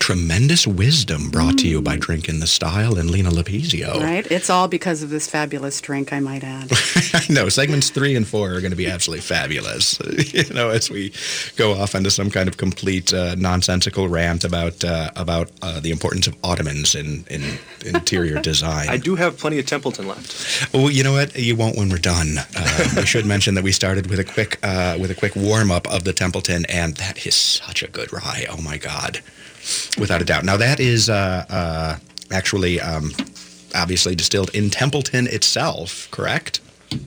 [0.08, 4.00] Tremendous wisdom brought to you by Drink in the Style and Lena Lopesio.
[4.00, 4.26] Right?
[4.32, 6.70] It's all because of this fabulous drink, I might add.
[7.28, 10.00] no, segments three and four are going to be absolutely fabulous.
[10.32, 11.12] you know, as we
[11.56, 15.90] go off into some kind of complete uh, nonsensical rant about uh, about uh, the
[15.90, 17.42] importance of ottomans in, in
[17.84, 18.88] interior design.
[18.88, 20.72] I do have plenty of Templeton left.
[20.72, 21.36] Well, you know what?
[21.36, 22.38] You won't when we're done.
[22.56, 25.70] Uh, we should mention that we started with a quick uh, with a quick warm
[25.70, 28.46] up of the Templeton, and that is such a good rye.
[28.48, 29.20] Oh my god,
[29.98, 30.44] without a doubt.
[30.44, 31.96] Now that is uh, uh,
[32.30, 33.12] actually um,
[33.74, 36.60] obviously distilled in Templeton itself, correct?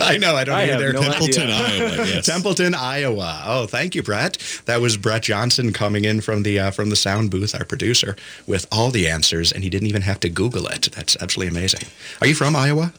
[0.00, 0.36] I know.
[0.36, 1.56] I don't I know have no Templeton, idea.
[1.56, 1.88] Iowa.
[2.08, 2.26] Yes.
[2.26, 3.42] Templeton, Iowa.
[3.46, 4.36] Oh, thank you, Brett.
[4.66, 8.16] That was Brett Johnson coming in from the uh, from the sound booth, our producer,
[8.46, 10.90] with all the answers, and he didn't even have to Google it.
[10.94, 11.88] That's absolutely amazing.
[12.20, 12.92] Are you from Iowa?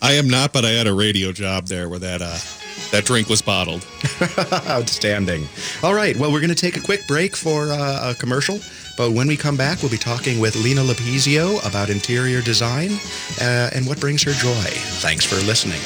[0.00, 2.38] I am not, but I had a radio job there where that uh,
[2.90, 3.86] that drink was bottled.
[4.68, 5.46] Outstanding.
[5.82, 6.16] All right.
[6.16, 8.58] Well, we're going to take a quick break for uh, a commercial,
[8.96, 12.90] but when we come back, we'll be talking with Lena Lopesio about interior design
[13.40, 14.70] uh, and what brings her joy.
[15.00, 15.80] Thanks for listening.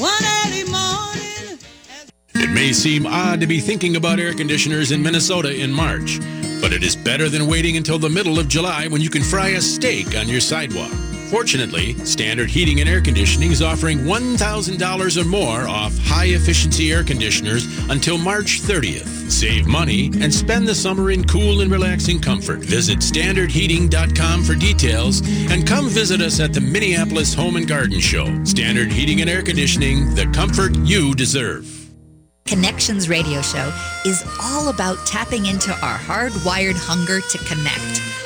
[0.00, 0.26] One
[2.56, 6.18] may seem odd to be thinking about air conditioners in Minnesota in March,
[6.58, 9.48] but it is better than waiting until the middle of July when you can fry
[9.48, 11.15] a steak on your sidewalk.
[11.30, 17.02] Fortunately, Standard Heating and Air Conditioning is offering $1,000 or more off high efficiency air
[17.02, 19.30] conditioners until March 30th.
[19.30, 22.60] Save money and spend the summer in cool and relaxing comfort.
[22.60, 28.44] Visit standardheating.com for details and come visit us at the Minneapolis Home and Garden Show.
[28.44, 31.72] Standard Heating and Air Conditioning, the comfort you deserve.
[32.46, 38.25] Connections Radio Show is all about tapping into our hardwired hunger to connect.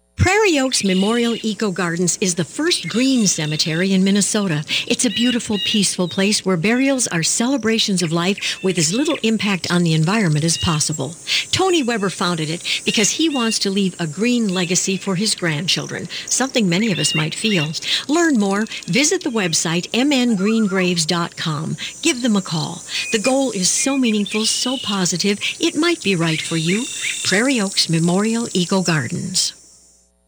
[0.17, 4.63] Prairie Oaks Memorial Eco Gardens is the first green cemetery in Minnesota.
[4.87, 9.71] It's a beautiful, peaceful place where burials are celebrations of life with as little impact
[9.71, 11.15] on the environment as possible.
[11.51, 16.07] Tony Weber founded it because he wants to leave a green legacy for his grandchildren,
[16.27, 17.71] something many of us might feel.
[18.07, 21.77] Learn more, visit the website mngreengraves.com.
[22.01, 22.83] Give them a call.
[23.11, 26.85] The goal is so meaningful, so positive, it might be right for you.
[27.23, 29.53] Prairie Oaks Memorial Eco Gardens.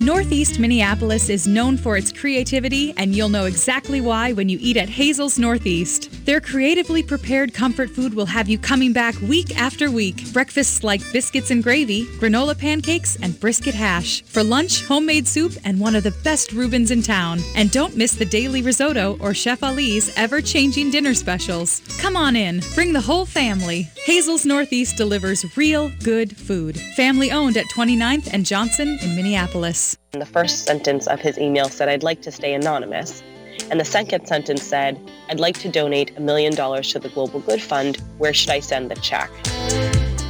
[0.04, 4.76] Northeast Minneapolis is known for its creativity, and you'll know exactly why when you eat
[4.76, 6.26] at Hazel's Northeast.
[6.26, 10.34] Their creatively prepared comfort food will have you coming back week after week.
[10.34, 14.24] Breakfasts like biscuits and gravy, granola pancakes, and brisket hash.
[14.24, 17.40] For lunch, homemade soup and one of the best Reubens in town.
[17.56, 21.82] And don't miss the daily risotto or Chef Ali's ever changing dinner specials.
[22.00, 23.90] Come on in, bring the whole family.
[24.06, 26.78] Hazel's Northeast delivers real good food.
[26.98, 29.93] Family owned at 29th and Johnson in Minneapolis.
[30.12, 33.24] The first sentence of his email said, I'd like to stay anonymous.
[33.70, 37.40] And the second sentence said, I'd like to donate a million dollars to the Global
[37.40, 37.98] Good Fund.
[38.18, 39.32] Where should I send the check?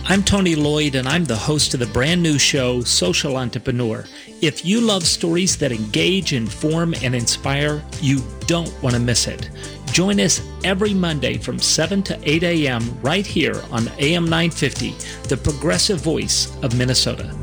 [0.05, 4.05] I'm Tony Lloyd, and I'm the host of the brand new show, Social Entrepreneur.
[4.41, 9.49] If you love stories that engage, inform, and inspire, you don't want to miss it.
[9.91, 12.99] Join us every Monday from 7 to 8 a.m.
[13.01, 14.91] right here on AM 950,
[15.29, 17.33] the progressive voice of Minnesota.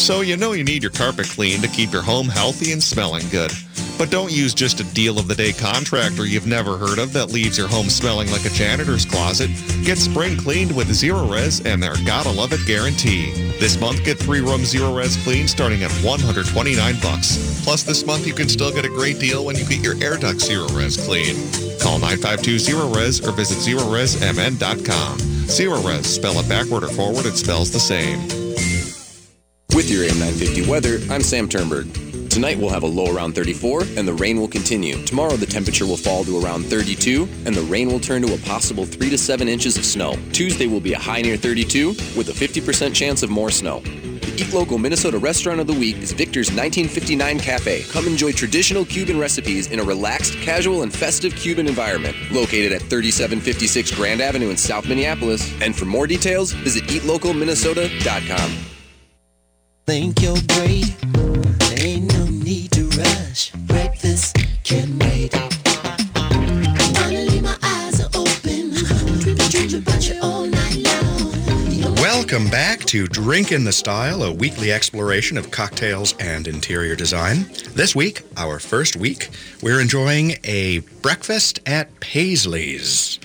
[0.00, 3.28] So you know you need your carpet cleaned to keep your home healthy and smelling
[3.28, 3.52] good.
[3.98, 7.30] But don't use just a deal of the day contractor you've never heard of that
[7.30, 9.50] leaves your home smelling like a janitor's closet.
[9.84, 13.30] Get spring cleaned with Zerorez and their gotta love it guarantee.
[13.60, 17.62] This month get three room Zerorez clean starting at 129 bucks.
[17.62, 20.16] Plus this month you can still get a great deal when you get your air
[20.16, 21.36] duct Zerorez clean.
[21.78, 25.18] Call 952 Zerorez or visit zerorezmn.com.
[25.46, 28.39] Zero Res, spell it backward or forward, it spells the same.
[29.80, 31.90] With your AM 950 weather, I'm Sam Turnberg.
[32.28, 35.02] Tonight we'll have a low around 34 and the rain will continue.
[35.06, 38.38] Tomorrow the temperature will fall to around 32 and the rain will turn to a
[38.40, 40.18] possible 3 to 7 inches of snow.
[40.32, 43.80] Tuesday will be a high near 32 with a 50% chance of more snow.
[43.80, 47.84] The Eat Local Minnesota Restaurant of the Week is Victor's 1959 Cafe.
[47.84, 52.14] Come enjoy traditional Cuban recipes in a relaxed, casual, and festive Cuban environment.
[52.30, 55.50] Located at 3756 Grand Avenue in South Minneapolis.
[55.62, 58.69] And for more details, visit eatlocalminnesota.com.
[59.90, 60.94] Think you're great.
[61.82, 63.50] Ain't no need to rush.
[63.66, 65.34] Breakfast can wait.
[72.00, 77.50] Welcome back to Drink in the Style, a weekly exploration of cocktails and interior design.
[77.74, 83.18] This week, our first week, we're enjoying a breakfast at Paisley's.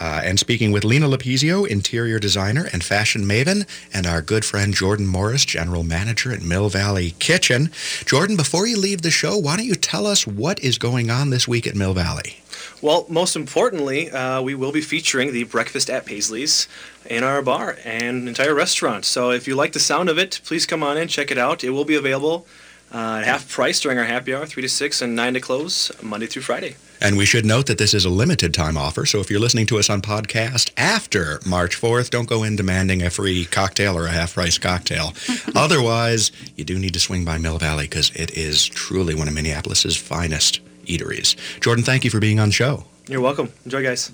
[0.00, 4.74] Uh, and speaking with Lena Lopesio, interior designer and fashion maven, and our good friend
[4.74, 7.70] Jordan Morris, general manager at Mill Valley Kitchen.
[8.04, 11.30] Jordan, before you leave the show, why don't you tell us what is going on
[11.30, 12.40] this week at Mill Valley?
[12.82, 16.68] Well, most importantly, uh, we will be featuring the breakfast at Paisley's
[17.06, 19.04] in our bar and entire restaurant.
[19.04, 21.64] So if you like the sound of it, please come on in, check it out.
[21.64, 22.46] It will be available
[22.92, 25.90] uh, at half price during our happy hour, 3 to 6 and 9 to close,
[26.02, 26.76] Monday through Friday.
[27.00, 29.04] And we should note that this is a limited time offer.
[29.04, 33.02] So if you're listening to us on podcast after March 4th, don't go in demanding
[33.02, 35.12] a free cocktail or a half price cocktail.
[35.54, 39.34] Otherwise, you do need to swing by Mill Valley because it is truly one of
[39.34, 41.36] Minneapolis's finest eateries.
[41.60, 42.84] Jordan, thank you for being on the show.
[43.08, 43.52] You're welcome.
[43.64, 44.10] Enjoy, guys.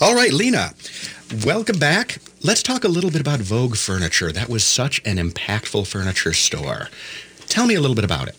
[0.00, 0.74] All right, Lena,
[1.44, 2.18] welcome back.
[2.42, 4.30] Let's talk a little bit about Vogue Furniture.
[4.30, 6.88] That was such an impactful furniture store.
[7.48, 8.36] Tell me a little bit about it.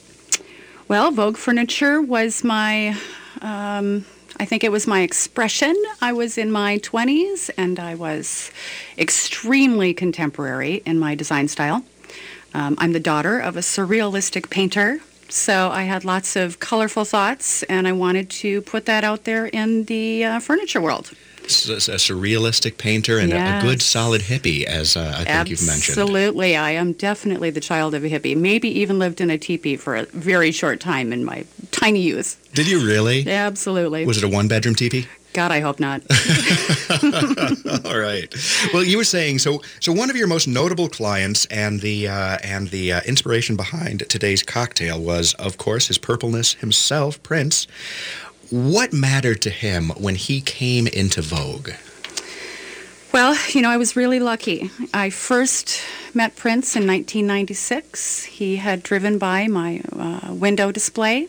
[0.90, 2.96] Well, Vogue Furniture was my,
[3.42, 4.06] um,
[4.40, 5.76] I think it was my expression.
[6.02, 8.52] I was in my 20s and I was
[8.98, 11.84] extremely contemporary in my design style.
[12.54, 17.64] Um, I'm the daughter of a surrealistic painter, so I had lots of colorful thoughts
[17.64, 21.12] and I wanted to put that out there in the uh, furniture world.
[21.48, 25.98] A surrealistic painter and a- a, good solid hippie, as uh, I think you've mentioned.
[25.98, 26.56] Absolutely.
[26.56, 28.36] I am definitely the child of a hippie.
[28.36, 32.38] Maybe even lived in a teepee for a very short time in my tiny youth.
[32.54, 33.28] Did you really?
[33.30, 34.06] Absolutely.
[34.06, 35.08] Was it a one bedroom teepee?
[35.34, 36.02] God, I hope not.
[37.86, 38.34] All right.
[38.74, 39.62] Well, you were saying so.
[39.80, 44.10] So one of your most notable clients and the uh, and the uh, inspiration behind
[44.10, 47.68] today's cocktail was, of course, his purpleness himself, Prince.
[48.50, 51.72] What mattered to him when he came into vogue?
[53.14, 54.70] Well, you know, I was really lucky.
[54.94, 55.82] I first
[56.14, 58.24] met Prince in 1996.
[58.26, 61.28] He had driven by my uh, window display.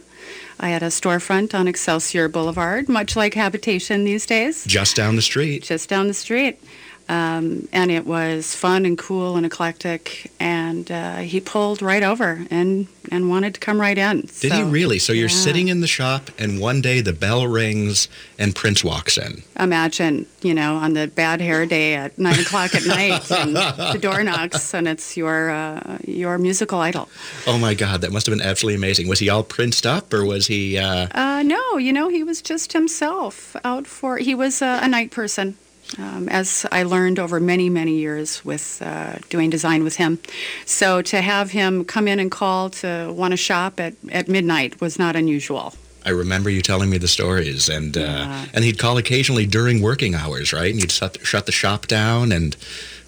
[0.61, 4.65] I had a storefront on Excelsior Boulevard, much like Habitation these days.
[4.65, 5.63] Just down the street.
[5.63, 6.61] just down the street.
[7.09, 10.31] Um, and it was fun and cool and eclectic.
[10.39, 14.29] And uh, he pulled right over and, and wanted to come right in.
[14.41, 14.99] Did he really?
[14.99, 15.35] So you're yeah.
[15.35, 19.43] sitting in the shop, and one day the bell rings, and Prince walks in.
[19.59, 23.99] Imagine, you know, on the bad hair day at nine o'clock at night, and the
[24.01, 27.09] door knocks, and it's your uh, your musical idol.
[27.47, 29.09] Oh my God, that must have been absolutely amazing.
[29.09, 30.77] Was he all princed up, or was he?
[30.77, 34.19] Uh, Uh, no, you know, he was just himself out for.
[34.19, 35.57] He was a night person,
[35.97, 40.19] um, as I learned over many, many years with uh, doing design with him.
[40.67, 44.81] So to have him come in and call to want to shop at, at midnight
[44.81, 45.75] was not unusual.
[46.05, 48.45] I remember you telling me the stories, and uh, Yeah.
[48.55, 50.71] and he'd call occasionally during working hours, right?
[50.71, 52.57] And you'd shut, shut the shop down, and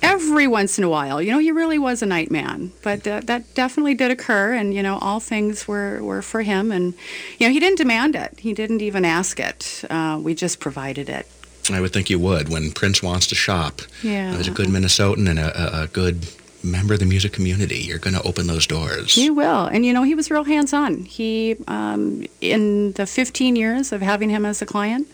[0.02, 3.20] Every once in a while, you know, he really was a night man, but uh,
[3.24, 6.94] that definitely did occur, and you know, all things were, were for him, and
[7.38, 9.84] you know, he didn't demand it, he didn't even ask it.
[9.90, 11.26] Uh, we just provided it.
[11.74, 13.82] I would think you would when Prince wants to shop.
[14.02, 14.34] Yeah.
[14.34, 16.26] As a good Minnesotan and a, a, a good
[16.62, 19.14] member of the music community, you're going to open those doors.
[19.14, 19.66] He will.
[19.66, 21.04] And, you know, he was real hands on.
[21.04, 25.08] He, um, in the 15 years of having him as a client,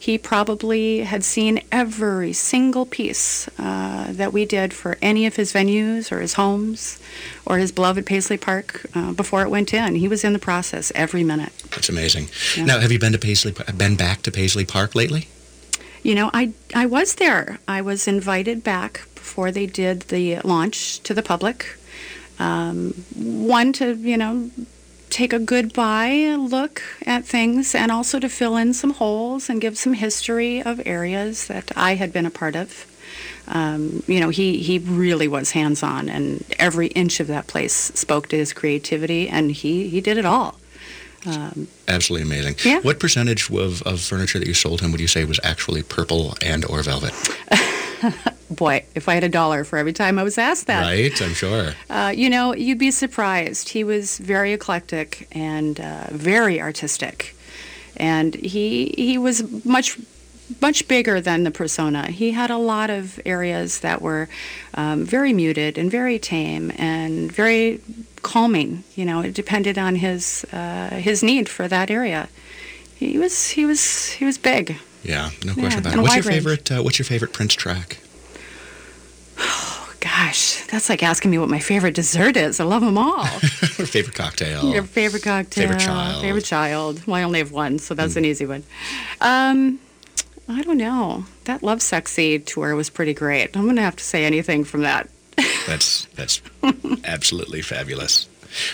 [0.00, 5.52] he probably had seen every single piece uh, that we did for any of his
[5.52, 7.00] venues or his homes
[7.44, 9.96] or his beloved Paisley Park uh, before it went in.
[9.96, 11.52] He was in the process every minute.
[11.70, 12.28] That's amazing.
[12.56, 12.64] Yeah.
[12.64, 13.54] Now, have you been to Paisley?
[13.76, 15.28] Been back to Paisley Park lately?
[16.02, 17.58] You know, I, I was there.
[17.66, 21.76] I was invited back before they did the launch to the public.
[22.38, 24.50] Um, one, to, you know,
[25.10, 29.76] take a goodbye look at things and also to fill in some holes and give
[29.76, 32.86] some history of areas that I had been a part of.
[33.48, 37.72] Um, you know, he, he really was hands on, and every inch of that place
[37.72, 40.57] spoke to his creativity, and he, he did it all.
[41.26, 42.56] Um, Absolutely amazing.
[42.64, 42.80] Yeah.
[42.80, 46.36] What percentage of, of furniture that you sold him would you say was actually purple
[46.42, 47.12] and or velvet?
[48.50, 50.82] boy, if I had a dollar for every time I was asked that.
[50.82, 51.74] Right, I'm sure.
[51.90, 53.70] Uh, you know, you'd be surprised.
[53.70, 57.36] He was very eclectic and uh, very artistic,
[57.96, 59.98] and he he was much
[60.60, 62.10] much bigger than the persona.
[62.10, 64.28] He had a lot of areas that were
[64.74, 67.80] um, very muted and very tame and very
[68.22, 68.84] calming.
[68.96, 72.28] You know, it depended on his uh, his need for that area.
[72.96, 74.76] He was he was he was big.
[75.04, 76.02] Yeah, no Yeah, question about and it.
[76.02, 76.72] What's your favorite?
[76.72, 77.98] Uh, what's your favorite Prince track?
[79.38, 82.58] Oh gosh, that's like asking me what my favorite dessert is.
[82.60, 83.24] I love them all.
[83.26, 84.72] or favorite cocktail?
[84.72, 85.62] Your favorite cocktail.
[85.68, 86.22] Favorite child.
[86.22, 87.06] Favorite child.
[87.06, 88.64] Well, I only have one, so that's an easy one.
[89.20, 89.78] Um,
[90.48, 91.26] I don't know.
[91.44, 93.56] That Lovesexy tour was pretty great.
[93.56, 95.08] I'm going to have to say anything from that.
[95.66, 96.40] That's that's
[97.04, 98.28] absolutely fabulous.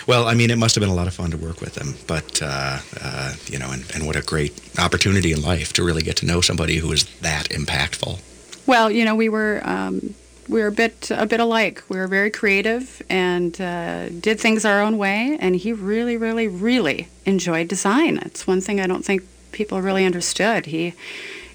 [0.07, 1.95] Well, I mean, it must have been a lot of fun to work with him,
[2.07, 6.01] but uh, uh, you know, and, and what a great opportunity in life to really
[6.01, 8.21] get to know somebody who is that impactful.
[8.65, 10.15] Well, you know, we were um,
[10.47, 11.83] we were a bit a bit alike.
[11.89, 15.37] We were very creative and uh, did things our own way.
[15.39, 18.17] And he really, really, really enjoyed design.
[18.19, 20.67] It's one thing I don't think people really understood.
[20.67, 20.93] He,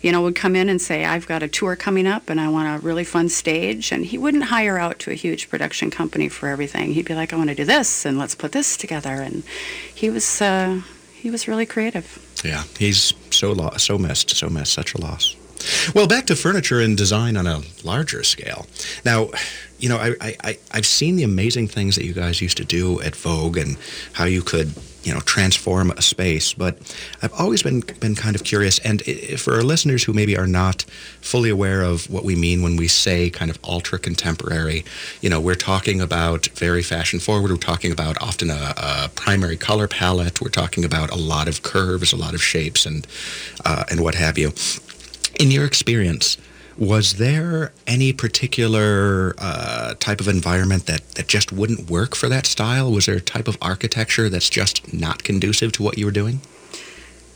[0.02, 2.48] you know, would come in and say, "I've got a tour coming up, and I
[2.48, 6.28] want a really fun stage." And he wouldn't hire out to a huge production company
[6.28, 6.94] for everything.
[6.94, 9.42] He'd be like, "I want to do this, and let's put this together." And
[9.94, 10.80] he was uh,
[11.14, 12.18] he was really creative.
[12.44, 15.36] Yeah, he's so lo- so missed, so missed, such a loss.
[15.94, 18.66] Well, back to furniture and design on a larger scale.
[19.04, 19.30] Now,
[19.78, 23.00] you know, I, I, I've seen the amazing things that you guys used to do
[23.00, 23.78] at Vogue and
[24.12, 26.52] how you could, you know, transform a space.
[26.52, 26.76] But
[27.22, 28.78] I've always been been kind of curious.
[28.80, 29.02] And
[29.38, 30.82] for our listeners who maybe are not
[31.22, 34.84] fully aware of what we mean when we say kind of ultra contemporary,
[35.22, 37.50] you know, we're talking about very fashion forward.
[37.50, 40.42] We're talking about often a, a primary color palette.
[40.42, 43.06] We're talking about a lot of curves, a lot of shapes, and
[43.64, 44.52] uh, and what have you.
[45.40, 46.36] In your experience,
[46.76, 52.44] was there any particular uh, type of environment that, that just wouldn't work for that
[52.44, 52.92] style?
[52.92, 56.42] Was there a type of architecture that's just not conducive to what you were doing?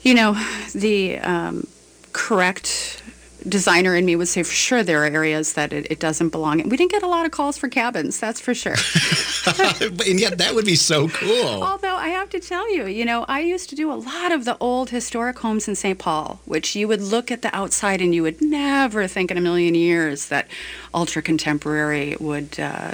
[0.02, 0.34] You know,
[0.74, 1.66] the um,
[2.12, 3.02] correct
[3.48, 6.60] designer in me would say for sure there are areas that it, it doesn't belong
[6.60, 6.68] in.
[6.68, 8.72] We didn't get a lot of calls for cabins, that's for sure.
[10.06, 11.62] and yet that would be so cool.
[11.62, 14.44] Although I have to tell you, you know, I used to do a lot of
[14.44, 15.98] the old historic homes in St.
[15.98, 19.40] Paul, which you would look at the outside and you would never think in a
[19.40, 20.48] million years that
[20.92, 22.92] ultra contemporary would uh,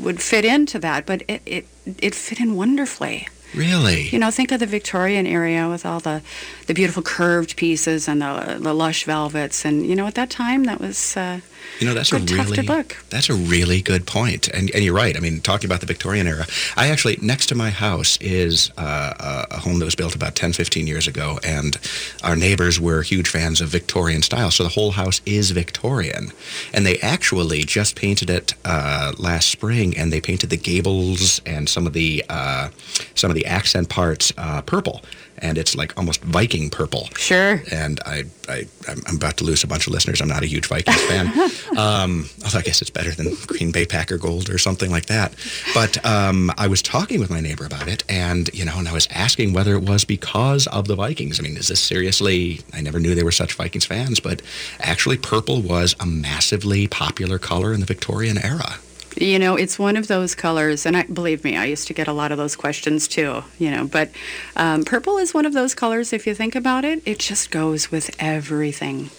[0.00, 1.66] would fit into that, but it, it
[1.98, 3.28] it fit in wonderfully.
[3.54, 4.08] Really?
[4.08, 6.22] You know, think of the Victorian area with all the,
[6.66, 9.64] the beautiful curved pieces and the, the lush velvets.
[9.64, 11.40] And, you know, at that time, that was uh,
[11.80, 14.94] You know, that's a good, to really that's a really good point, and and you're
[14.94, 15.16] right.
[15.16, 16.46] I mean, talking about the Victorian era,
[16.76, 20.34] I actually next to my house is uh, a a home that was built about
[20.34, 21.78] 10, 15 years ago, and
[22.22, 26.32] our neighbors were huge fans of Victorian style, so the whole house is Victorian,
[26.72, 31.68] and they actually just painted it uh, last spring, and they painted the gables and
[31.68, 32.70] some of the uh,
[33.14, 35.02] some of the accent parts uh, purple.
[35.40, 37.08] And it's like almost Viking purple.
[37.16, 37.62] Sure.
[37.70, 40.20] And I, I, I'm I'm about to lose a bunch of listeners.
[40.20, 41.32] I'm not a huge Vikings fan.
[41.78, 45.34] Um, although I guess it's better than Green Bay Packer Gold or something like that.
[45.74, 48.92] But um, I was talking with my neighbor about it, and you know, and I
[48.92, 51.38] was asking whether it was because of the Vikings.
[51.38, 52.62] I mean, is this seriously?
[52.72, 54.42] I never knew they were such Vikings fans, but
[54.80, 58.78] actually, purple was a massively popular color in the Victorian era.
[59.20, 62.06] You know, it's one of those colors, and I, believe me, I used to get
[62.06, 63.42] a lot of those questions too.
[63.58, 64.10] You know, but
[64.56, 66.12] um, purple is one of those colors.
[66.12, 69.10] If you think about it, it just goes with everything.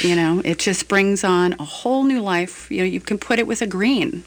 [0.00, 2.70] You know, it just brings on a whole new life.
[2.70, 4.24] You know, you can put it with a green,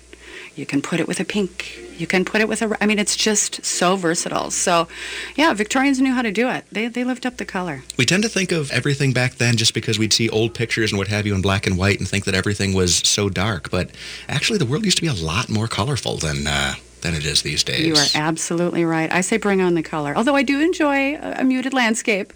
[0.56, 2.78] you can put it with a pink, you can put it with a.
[2.82, 4.52] I mean, it's just so versatile.
[4.52, 4.88] So,
[5.36, 6.66] yeah, Victorians knew how to do it.
[6.72, 7.84] They they lived up the color.
[7.98, 10.98] We tend to think of everything back then just because we'd see old pictures and
[10.98, 13.70] what have you in black and white and think that everything was so dark.
[13.70, 13.92] But
[14.28, 16.76] actually, the world used to be a lot more colorful than uh,
[17.06, 17.86] than it is these days.
[17.86, 19.12] You are absolutely right.
[19.12, 20.16] I say bring on the color.
[20.16, 22.34] Although I do enjoy a, a muted landscape.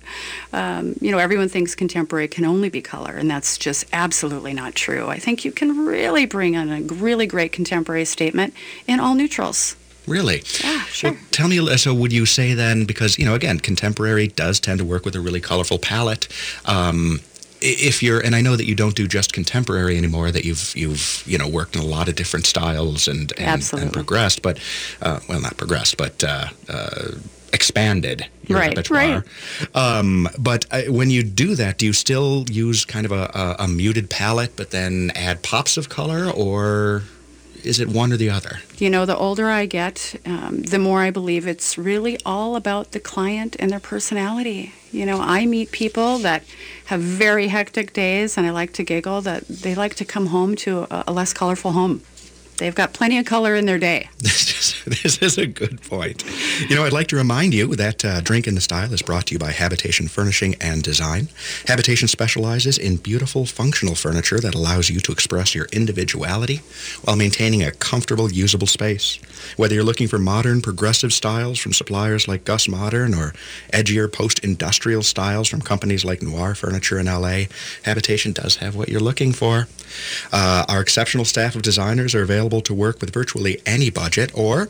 [0.54, 4.76] Um, you know, everyone thinks contemporary can only be color, and that's just absolutely not
[4.76, 5.08] true.
[5.08, 8.54] I think you can really bring on a really great contemporary statement
[8.88, 9.76] in all neutrals.
[10.08, 10.44] Really?
[10.64, 11.12] Yeah, sure.
[11.12, 14.80] Well, tell me, so would you say then, because, you know, again, contemporary does tend
[14.80, 16.28] to work with a really colorful palette.
[16.66, 17.20] Um,
[17.62, 21.24] if you're, and I know that you don't do just contemporary anymore, that you've, you've,
[21.26, 24.60] you know, worked in a lot of different styles and, and, and progressed, but,
[25.02, 27.12] uh, well, not progressed, but, uh, uh,
[27.52, 29.26] expanded Right, repertoire.
[29.74, 33.64] Um, but uh, when you do that, do you still use kind of a, a,
[33.64, 37.04] a muted palette, but then add pops of color, or
[37.64, 38.60] is it one or the other?
[38.78, 42.92] You know, the older I get, um, the more I believe it's really all about
[42.92, 44.74] the client and their personality.
[44.92, 46.44] You know, I meet people that
[46.86, 50.56] have very hectic days, and I like to giggle that they like to come home
[50.58, 52.02] to a, a less colorful home.
[52.60, 54.10] They've got plenty of color in their day.
[54.90, 56.24] This is a good point.
[56.68, 59.28] You know, I'd like to remind you that uh, Drink in the Style is brought
[59.28, 61.30] to you by Habitation Furnishing and Design.
[61.68, 66.62] Habitation specializes in beautiful, functional furniture that allows you to express your individuality
[67.04, 69.20] while maintaining a comfortable, usable space.
[69.58, 73.34] Whether you're looking for modern, progressive styles from suppliers like Gus Modern or
[73.72, 77.44] edgier, post-industrial styles from companies like Noir Furniture in LA,
[77.84, 79.68] Habitation does have what you're looking for.
[80.32, 84.70] Uh, our exceptional staff of designers are available to work with virtually any budget or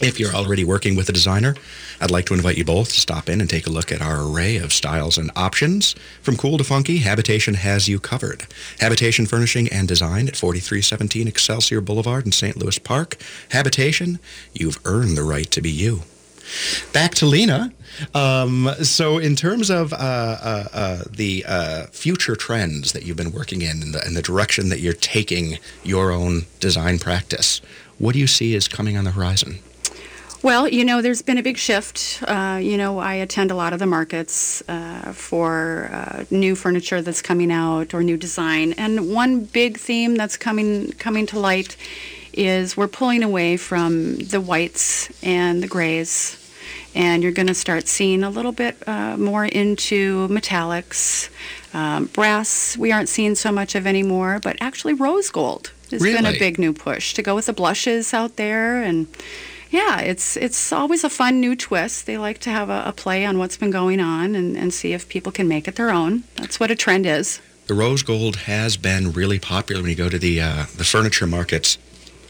[0.00, 1.56] if you're already working with a designer,
[2.00, 4.22] I'd like to invite you both to stop in and take a look at our
[4.22, 5.94] array of styles and options.
[6.22, 8.46] From cool to funky, Habitation has you covered.
[8.78, 12.56] Habitation Furnishing and Design at 4317 Excelsior Boulevard in St.
[12.56, 13.16] Louis Park.
[13.50, 14.20] Habitation,
[14.52, 16.02] you've earned the right to be you.
[16.92, 17.72] Back to Lena.
[18.14, 23.32] Um, so, in terms of uh, uh, uh, the uh, future trends that you've been
[23.32, 27.60] working in and the, and the direction that you're taking your own design practice,
[27.98, 29.58] what do you see is coming on the horizon?
[30.40, 32.22] Well, you know, there's been a big shift.
[32.22, 37.02] Uh, you know, I attend a lot of the markets uh, for uh, new furniture
[37.02, 41.76] that's coming out or new design, and one big theme that's coming coming to light
[42.32, 46.36] is we're pulling away from the whites and the grays,
[46.94, 51.28] and you're going to start seeing a little bit uh, more into metallics,
[51.74, 56.26] Um, brass, we aren't seeing so much of anymore, but actually rose gold has been
[56.26, 59.06] a big new push to go with the blushes out there and
[59.70, 62.06] yeah, it's it's always a fun new twist.
[62.06, 64.94] They like to have a, a play on what's been going on and, and see
[64.94, 66.24] if people can make it their own.
[66.36, 67.40] That's what a trend is.
[67.66, 71.26] The rose gold has been really popular when you go to the uh, the furniture
[71.26, 71.76] markets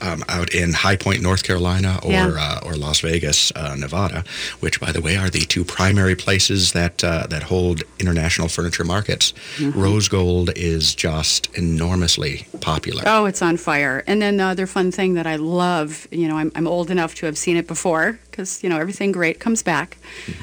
[0.00, 2.26] um, out in High Point, North Carolina, or Yeah.
[2.28, 4.24] uh, or Las Vegas, uh, Nevada,
[4.60, 8.84] which, by the way, are the two primary places that uh, that hold international furniture
[8.84, 9.32] markets.
[9.58, 9.74] Mhm.
[9.74, 13.02] Rose gold is just enormously popular.
[13.06, 14.02] Oh, it's on fire.
[14.06, 17.14] And then the other fun thing that I love, you know, I'm, I'm old enough
[17.16, 19.96] to have seen it before because, you know, everything great comes back.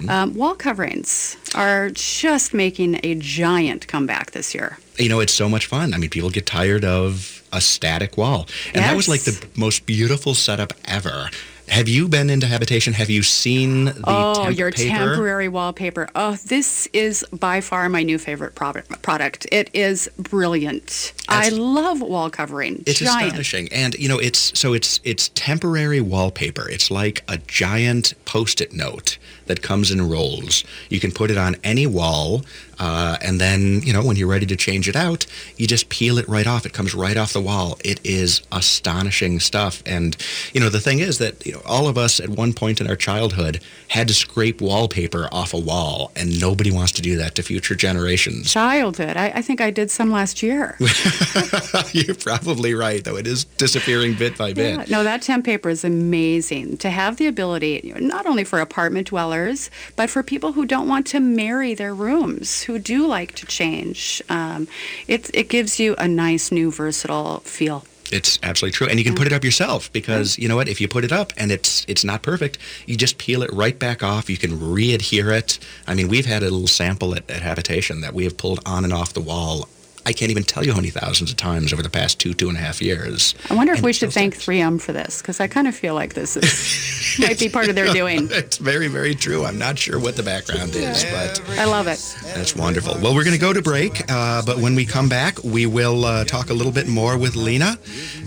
[0.10, 4.78] Um, wall coverings are just making a giant comeback this year.
[4.98, 5.94] you know, it's so much fun.
[5.94, 8.48] I mean, people get tired of a static wall.
[8.74, 11.30] And that was like the most beautiful setup ever.
[11.68, 12.94] Have you been into habitation?
[12.94, 14.96] Have you seen the oh, temp your paper?
[14.96, 16.10] temporary wallpaper.
[16.16, 19.02] Oh, this is by far my new favorite product.
[19.02, 19.48] product.
[19.52, 21.14] It is brilliant.
[21.28, 22.84] I love wall covering.
[22.86, 23.28] It's giant.
[23.28, 26.70] astonishing, and you know, it's so it's it's temporary wallpaper.
[26.70, 30.64] It's like a giant post-it note that comes in rolls.
[30.90, 32.46] You can put it on any wall,
[32.80, 35.26] uh, and then you know when you're ready to change it out,
[35.58, 36.66] you just peel it right off.
[36.66, 37.78] It comes right off the wall.
[37.84, 40.16] It is astonishing stuff, and
[40.54, 42.88] you know the thing is that you know all of us at one point in
[42.88, 47.36] our childhood had to scrape wallpaper off a wall, and nobody wants to do that
[47.36, 48.52] to future generations.
[48.52, 49.18] Childhood.
[49.18, 50.78] I, I think I did some last year.
[51.92, 53.18] You're probably right, though.
[53.18, 54.76] It is disappearing bit by bit.
[54.76, 59.08] Yeah, no, that temp paper is amazing to have the ability, not only for apartment
[59.08, 63.46] dwellers, but for people who don't want to marry their rooms, who do like to
[63.46, 64.22] change.
[64.30, 64.68] Um,
[65.08, 67.86] it, it gives you a nice, new, versatile feel.
[68.12, 70.40] It's absolutely true, and you can put it up yourself because mm.
[70.44, 70.68] you know what?
[70.68, 73.78] If you put it up and it's it's not perfect, you just peel it right
[73.78, 74.30] back off.
[74.30, 75.60] You can re-adhere it.
[75.88, 78.84] I mean, we've had a little sample at, at Habitation that we have pulled on
[78.84, 79.68] and off the wall.
[80.06, 82.48] I can't even tell you how many thousands of times over the past two two
[82.50, 83.34] and a half years.
[83.50, 85.96] I wonder if And we should thank 3M for this, because I kind of feel
[85.96, 88.30] like this is might be part of their doing.
[88.46, 89.46] It's very very true.
[89.46, 92.00] I'm not sure what the background is, but I love it.
[92.36, 92.96] That's wonderful.
[93.02, 96.06] Well, we're going to go to break, uh, but when we come back, we will
[96.06, 97.78] uh, talk a little bit more with Lena.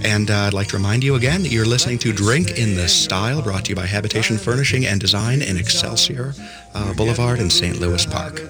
[0.02, 2.88] And uh, I'd like to remind you again that you're listening to Drink in the
[2.88, 6.34] Style, brought to you by Habitation Furnishing and Design in Excelsior
[6.74, 7.78] uh, Boulevard in St.
[7.80, 8.40] Louis Park.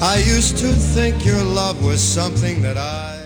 [0.00, 3.25] I used to think your love was something that I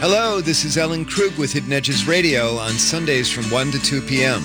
[0.00, 4.02] Hello, this is Ellen Krug with Hidden Edges Radio on Sundays from 1 to 2
[4.02, 4.42] p.m.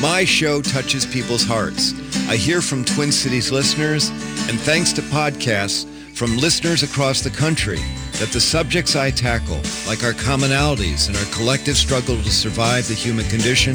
[0.00, 1.92] My show touches people's hearts.
[2.28, 4.10] I hear from Twin Cities listeners,
[4.48, 5.84] and thanks to podcasts
[6.16, 7.80] from listeners across the country,
[8.20, 12.94] that the subjects I tackle, like our commonalities and our collective struggle to survive the
[12.94, 13.74] human condition,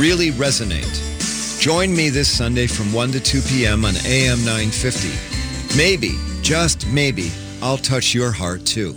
[0.00, 1.60] really resonate.
[1.60, 3.84] Join me this Sunday from 1 to 2 p.m.
[3.84, 5.76] on AM 950.
[5.78, 7.30] Maybe, just maybe,
[7.62, 8.96] I'll touch your heart too.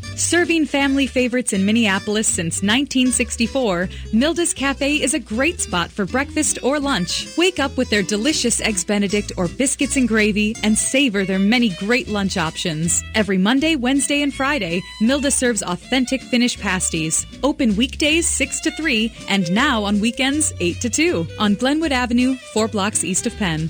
[0.15, 6.59] Serving family favorites in Minneapolis since 1964, Milda's Cafe is a great spot for breakfast
[6.63, 7.35] or lunch.
[7.37, 11.69] Wake up with their delicious Eggs Benedict or biscuits and gravy and savor their many
[11.69, 13.01] great lunch options.
[13.15, 17.25] Every Monday, Wednesday, and Friday, Milda serves authentic Finnish pasties.
[17.41, 22.35] Open weekdays 6 to 3 and now on weekends 8 to 2 on Glenwood Avenue,
[22.53, 23.69] 4 blocks east of Penn.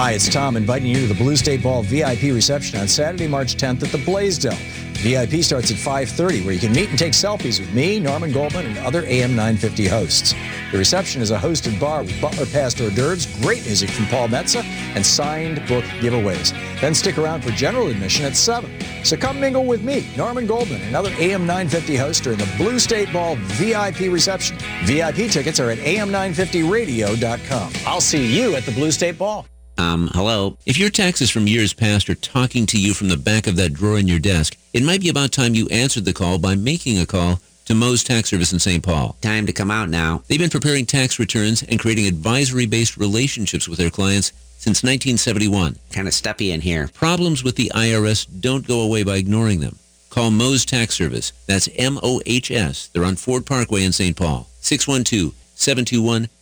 [0.00, 3.56] Hi, it's Tom inviting you to the Blue State Ball VIP reception on Saturday, March
[3.56, 4.56] 10th at the Blaisdell.
[5.02, 8.66] VIP starts at 5.30 where you can meet and take selfies with me, Norman Goldman,
[8.66, 10.36] and other AM 950 hosts.
[10.70, 14.28] The reception is a hosted bar with butler passed hors d'oeuvres, great music from Paul
[14.28, 14.62] Metsa,
[14.94, 16.52] and signed book giveaways.
[16.80, 18.70] Then stick around for general admission at 7.
[19.02, 22.78] So come mingle with me, Norman Goldman, and other AM 950 hosts during the Blue
[22.78, 24.58] State Ball VIP reception.
[24.84, 27.72] VIP tickets are at am950radio.com.
[27.84, 29.44] I'll see you at the Blue State Ball.
[29.78, 30.56] Um, hello.
[30.66, 33.74] If your taxes from years past are talking to you from the back of that
[33.74, 36.98] drawer in your desk, it might be about time you answered the call by making
[36.98, 38.82] a call to Mohs Tax Service in St.
[38.82, 39.16] Paul.
[39.20, 40.22] Time to come out now.
[40.26, 45.76] They've been preparing tax returns and creating advisory-based relationships with their clients since 1971.
[45.92, 46.88] Kind of stuffy in here.
[46.92, 49.78] Problems with the IRS don't go away by ignoring them.
[50.10, 51.32] Call Mohs Tax Service.
[51.46, 52.88] That's M-O-H-S.
[52.88, 54.16] They're on Ford Parkway in St.
[54.16, 54.48] Paul.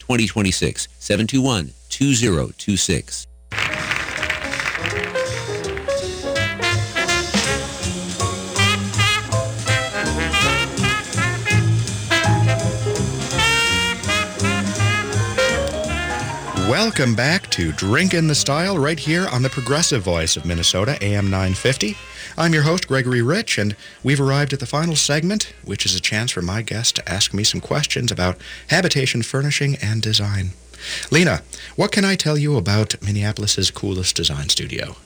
[0.09, 0.89] 612-721-2026.
[1.01, 3.27] 721-2026.
[16.69, 20.99] Welcome back to Drink in the Style right here on the Progressive Voice of Minnesota,
[21.01, 21.97] AM 950.
[22.39, 26.01] I'm your host, Gregory Rich, and we've arrived at the final segment, which is a
[26.01, 28.37] chance for my guest to ask me some questions about
[28.69, 30.51] habitation furnishing and design.
[31.11, 31.43] Lena,
[31.77, 34.97] what can I tell you about Minneapolis's coolest design studio?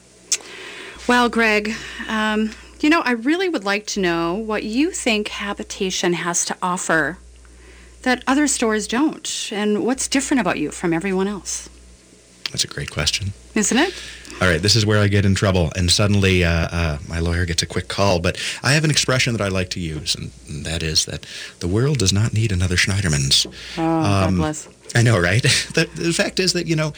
[1.07, 1.73] Well, Greg,
[2.09, 2.51] um,
[2.81, 7.19] you know, I really would like to know what you think habitation has to offer
[8.03, 11.69] that other stores don't, and what's different about you from everyone else.
[12.51, 13.35] That's a great question.
[13.55, 13.95] Isn't it?
[14.41, 17.45] All right, this is where I get in trouble, and suddenly uh, uh, my lawyer
[17.45, 18.21] gets a quick call.
[18.21, 21.27] But I have an expression that I like to use, and, and that is that
[21.59, 23.47] the world does not need another Schneiderman's.
[23.47, 24.69] Oh, God bless.
[24.93, 25.43] I know, right?
[25.75, 26.89] the, the fact is that, you know,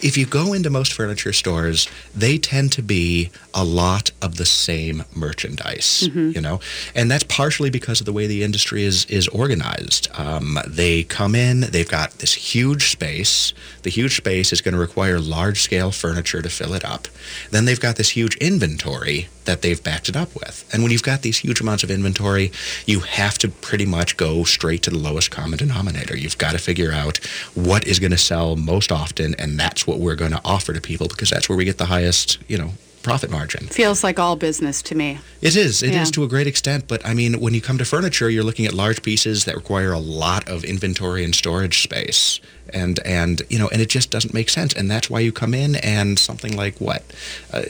[0.00, 4.46] if you go into most furniture stores, they tend to be a lot of the
[4.46, 6.32] same merchandise, Mhm.
[6.32, 6.60] you know?
[6.94, 10.08] And that's partially because of the way the industry is, is organized.
[10.14, 13.52] Um, they come in, they've got this huge space.
[13.82, 17.06] The huge space is going to require large scale furniture to fill it up.
[17.50, 20.68] Then they've got this huge inventory that they've backed it up with.
[20.72, 22.52] And when you've got these huge amounts of inventory,
[22.86, 26.16] you have to pretty much go straight to the lowest common denominator.
[26.16, 27.18] You've got to figure out
[27.54, 30.80] what is going to sell most often, and that's what we're going to offer to
[30.80, 32.72] people because that's where we get the highest, you know,
[33.02, 33.66] profit margin.
[33.68, 35.18] Feels like all business to me.
[35.40, 35.82] It is.
[35.82, 36.04] It is Yeah.
[36.16, 36.86] to a great extent.
[36.86, 39.92] But I mean, when you come to furniture, you're looking at large pieces that require
[39.92, 42.40] a lot of inventory and storage space.
[42.72, 44.72] And, and you know, and it just doesn't make sense.
[44.74, 47.02] And that's why you come in and something like what?
[47.52, 47.62] Uh,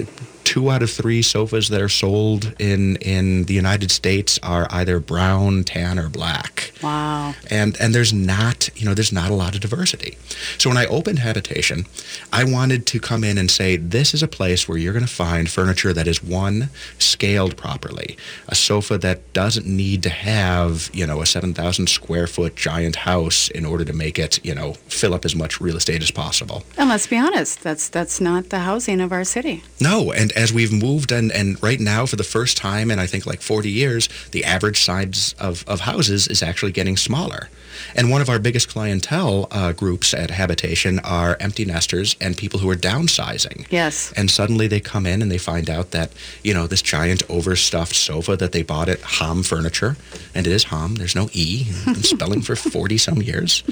[0.44, 4.98] two out of three sofas that are sold in, in the United States are either
[4.98, 7.34] brown, tan, or black Wow.
[7.50, 10.16] and and there's not you know there's not a lot of diversity
[10.56, 11.84] so when i opened habitation
[12.32, 15.10] i wanted to come in and say this is a place where you're going to
[15.12, 18.16] find furniture that is one scaled properly
[18.48, 23.48] a sofa that doesn't need to have you know a 7000 square foot giant house
[23.50, 26.62] in order to make it you know fill up as much real estate as possible
[26.76, 29.62] And let's be honest, that's that's not the housing of our city.
[29.80, 33.06] no, and as we've moved, and, and right now, for the first time in I
[33.06, 37.48] think like 40 years, the average size of, of houses is actually getting smaller.
[37.94, 42.60] And one of our biggest clientele uh, groups at Habitation are empty nesters and people
[42.60, 43.66] who are downsizing.
[43.70, 44.12] Yes.
[44.16, 46.10] And suddenly they come in and they find out that,
[46.42, 49.96] you know, this giant overstuffed sofa that they bought at Hom Furniture,
[50.34, 51.64] and it is Hom, there's no E,
[52.02, 53.62] spelling for 40 some years,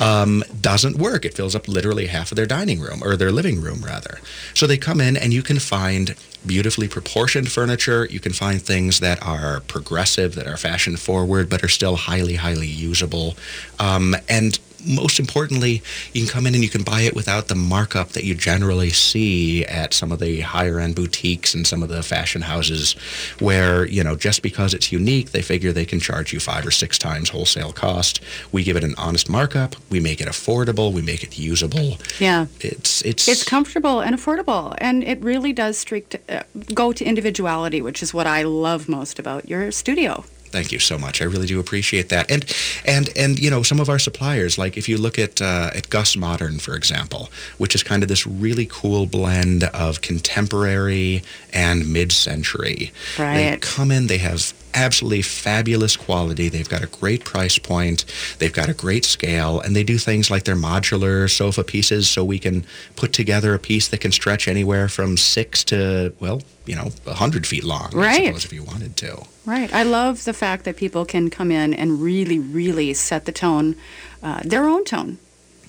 [0.00, 1.24] um, doesn't work.
[1.24, 4.20] It fills up literally half of their dining room, or their living room, rather.
[4.54, 6.14] So they come in and you can find
[6.46, 8.06] beautifully proportioned furniture.
[8.10, 12.34] You can find things that are progressive, that are fashion forward, but are still highly,
[12.34, 13.36] highly usable.
[13.78, 15.82] Um, and most importantly,
[16.12, 18.90] you can come in and you can buy it without the markup that you generally
[18.90, 22.92] see at some of the higher end boutiques and some of the fashion houses
[23.38, 26.70] where, you know, just because it's unique, they figure they can charge you five or
[26.70, 28.20] six times wholesale cost.
[28.52, 31.98] We give it an honest markup, we make it affordable, we make it usable.
[32.18, 32.46] Yeah.
[32.60, 37.80] It's it's It's comfortable and affordable, and it really does strict, uh, go to individuality,
[37.82, 40.24] which is what I love most about your studio.
[40.54, 41.20] Thank you so much.
[41.20, 42.30] I really do appreciate that.
[42.30, 42.44] And
[42.84, 45.90] and and you know some of our suppliers, like if you look at uh, at
[45.90, 47.28] Gus Modern, for example,
[47.58, 52.92] which is kind of this really cool blend of contemporary and mid-century.
[53.18, 53.36] Right.
[53.36, 54.06] They come in.
[54.06, 56.48] They have absolutely fabulous quality.
[56.48, 58.04] They've got a great price point.
[58.38, 62.24] They've got a great scale, and they do things like their modular sofa pieces, so
[62.24, 62.64] we can
[62.96, 67.14] put together a piece that can stretch anywhere from six to well, you know, a
[67.14, 67.90] hundred feet long.
[67.94, 68.26] I Right.
[68.26, 69.22] suppose if you wanted to.
[69.46, 69.72] Right.
[69.72, 73.76] I love the fact that people can come in and really, really set the tone,
[74.22, 75.18] uh, their own tone.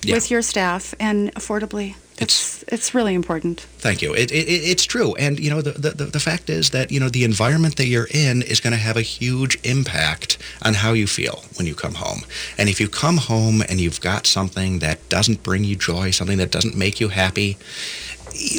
[0.06, 0.16] Yeah.
[0.16, 1.95] with your staff and affordably.
[2.18, 3.60] It's it's really important.
[3.80, 4.14] Thank you.
[4.16, 5.16] It, it, it- it's true.
[5.16, 7.88] And, you know, the, the, the- the fact is that, you know, the environment that
[7.88, 11.76] you're in is going to have a huge impact on how you feel when you
[11.76, 12.22] come home.
[12.58, 16.38] And if you come home and you've got something that doesn't bring you joy, something
[16.38, 17.58] that doesn't make you happy,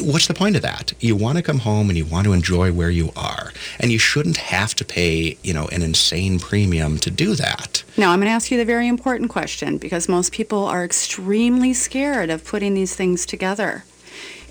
[0.00, 0.92] what's the point of that?
[1.00, 3.52] You want to come home and you want to enjoy where you are.
[3.80, 7.82] And you shouldn't have to pay, you know, an insane premium to do that.
[7.96, 11.72] Now, I'm going to ask you the very important question because most people are extremely
[11.74, 13.84] scared of putting these things together.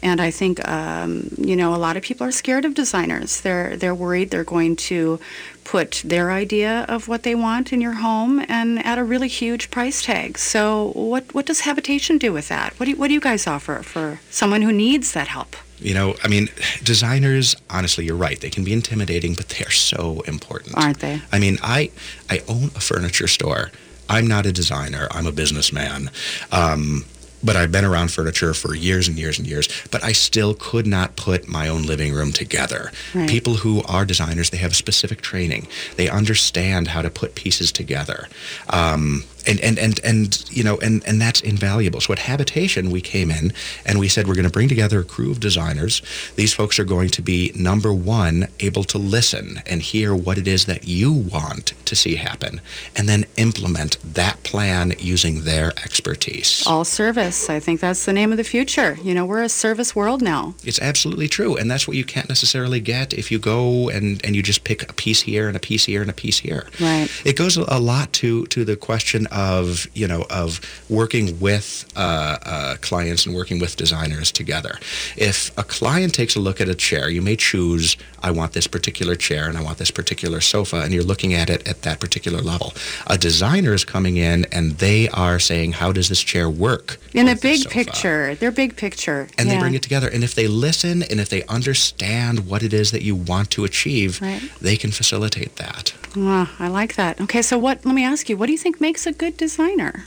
[0.04, 3.42] And I think, um, you know, a lot of people are scared of designers.
[3.42, 5.20] They're they're worried they're going to
[5.66, 9.70] put their idea of what they want in your home and at a really huge
[9.72, 10.38] price tag.
[10.38, 12.80] So, what what does Habitation do with that?
[12.80, 15.58] What do you, what do you guys offer for someone who needs that help?
[15.80, 16.48] You know, I mean,
[16.84, 18.40] designers, honestly, you're right.
[18.40, 20.78] They can be intimidating, but they're so important.
[20.78, 21.22] Aren't they?
[21.34, 21.92] I mean, I
[22.30, 23.72] I own a furniture store.
[24.08, 25.08] I'm not a designer.
[25.12, 26.12] I'm a businessman.
[26.52, 27.06] Um,
[27.46, 30.88] but I've been around furniture for years and years and years, but I still could
[30.88, 32.92] not put my own living room together.
[33.14, 33.30] Right.
[33.30, 35.68] People who are designers, they have specific training.
[35.96, 38.28] They understand how to put pieces together.
[38.70, 42.02] Um, and, and, and, and, you know, and, and that's invaluable.
[42.02, 43.54] So at Habitation, we came in
[43.86, 46.02] and we said, we're going to bring together a crew of designers.
[46.36, 50.48] These folks are going to be, number one, able to listen and hear what it
[50.48, 52.62] is that you want to see happen,
[52.96, 56.66] and then implement that plan using their expertise.
[56.66, 57.50] All service.
[57.50, 58.98] I think that's the name of the future.
[59.04, 60.56] You know, we're a service world now.
[60.64, 64.36] It's absolutely true, and that's what you can't necessarily get if you go and, and
[64.36, 66.68] you just pick a piece here and a piece here and a piece here.
[66.80, 67.10] Right.
[67.26, 70.60] It goes a lot to to the question of you know of
[70.90, 74.80] working with uh, uh, clients and working with designers together.
[75.18, 78.66] If a client takes a look at a chair, you may choose I want this
[78.66, 82.00] particular chair and I want this particular sofa, and you're looking at it at that
[82.00, 82.74] particular level.
[83.08, 87.26] A designer is coming in and they are saying how does this chair work In
[87.28, 89.28] the big picture, their big picture.
[89.38, 90.08] and they bring it together.
[90.08, 93.64] And if they listen and if they understand what it is that you want to
[93.66, 94.42] achieve, Right.
[94.62, 95.94] they can facilitate that.
[96.18, 97.20] Ah, I like that.
[97.22, 97.86] Okay, so what?
[97.86, 98.38] Let me ask you.
[98.38, 100.06] What do you think makes a good designer?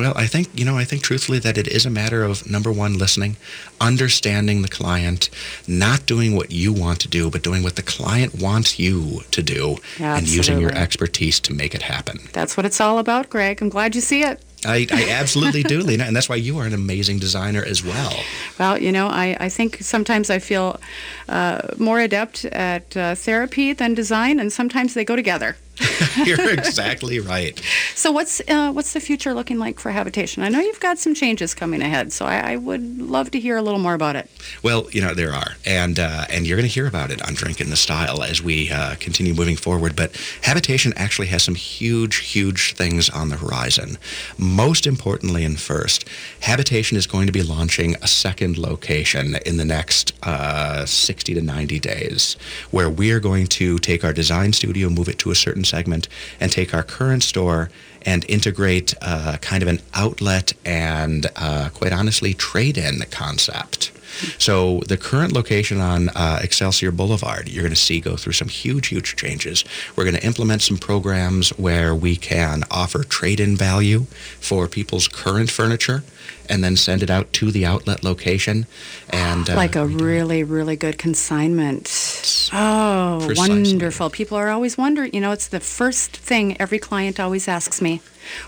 [0.00, 2.72] Well, I think, you know, I think truthfully that it is a matter of number
[2.72, 3.36] one, listening,
[3.82, 5.28] understanding the client,
[5.68, 9.42] not doing what you want to do, but doing what the client wants you to
[9.42, 12.20] do, and using your expertise to make it happen.
[12.32, 13.60] That's what it's all about, Greg.
[13.60, 14.42] I'm glad you see it.
[14.64, 18.12] I, I absolutely do, Lena, and that's why you are an amazing designer as well.
[18.58, 20.80] Well, you know, I, I think sometimes I feel
[21.28, 25.56] uh, more adept at uh, therapy than design, and sometimes they go together.
[26.24, 27.60] You're exactly right.
[27.94, 30.42] So, what's uh, what's the future looking like for habitation?
[30.42, 33.56] I know you've got some changes coming ahead, so I, I would love to hear
[33.56, 34.30] a little more about it.
[34.62, 37.34] Well, you know there are, and uh, and you're going to hear about it on
[37.34, 39.96] Drink in the Style as we uh, continue moving forward.
[39.96, 43.96] But habitation actually has some huge, huge things on the horizon.
[44.36, 46.08] Most importantly, and first,
[46.40, 51.40] habitation is going to be launching a second location in the next uh, 60 to
[51.40, 52.36] 90 days,
[52.70, 56.08] where we are going to take our design studio, move it to a certain segment,
[56.40, 57.70] and take our current store
[58.02, 63.92] and integrate uh, kind of an outlet and, uh, quite honestly, trade-in concept.
[64.38, 68.48] So the current location on uh, Excelsior Boulevard, you're going to see go through some
[68.48, 69.64] huge, huge changes.
[69.96, 74.06] We're going to implement some programs where we can offer trade-in value
[74.40, 76.02] for people's current furniture
[76.48, 78.66] and then send it out to the outlet location.
[79.08, 82.50] And uh, like a really, really good consignment.
[82.52, 83.62] Oh, Precisely.
[83.62, 84.10] wonderful.
[84.10, 88.00] People are always wondering, you know, it's the first thing every client always asks me.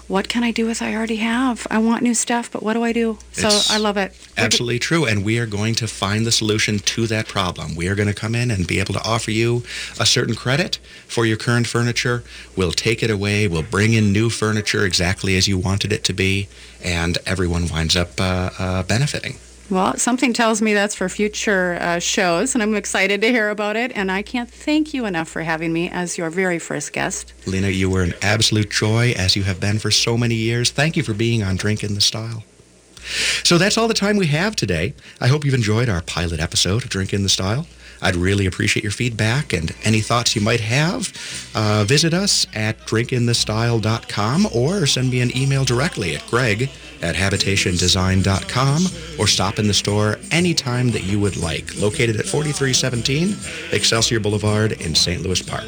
[0.09, 1.67] What can I do with I already have?
[1.71, 3.19] I want new stuff, but what do I do?
[3.33, 4.15] So It's I love it.
[4.37, 5.05] Absolutely true.
[5.05, 7.75] And we are going to find the solution to that problem.
[7.75, 9.63] We are going to come in and be able to offer you
[9.99, 12.23] a certain credit for your current furniture.
[12.57, 13.49] We'll take it away.
[13.49, 16.49] We'll bring in new furniture exactly as you wanted it to be.
[16.85, 19.37] And everyone winds up uh, uh, benefiting.
[19.71, 23.77] Well, something tells me that's for future uh, shows, and I'm excited to hear about
[23.77, 23.93] it.
[23.95, 27.33] And I can't thank you enough for having me as your very first guest.
[27.47, 30.71] Lena, you were an absolute joy, as you have been for so many years.
[30.71, 32.45] Thank you for being on Drink in the Style.
[33.43, 34.95] So that's all the time we have today.
[35.21, 37.67] I hope you've enjoyed our pilot episode of Drink in the Style.
[38.01, 41.13] I'd really appreciate your feedback and any thoughts you might have.
[41.55, 46.69] Uh, visit us at drinkinthestyle.com or send me an email directly at greg
[47.03, 48.83] at habitationdesign.com
[49.19, 51.77] or stop in the store anytime that you would like.
[51.79, 53.37] Located at 4317
[53.73, 55.23] Excelsior Boulevard in St.
[55.23, 55.65] Louis Park.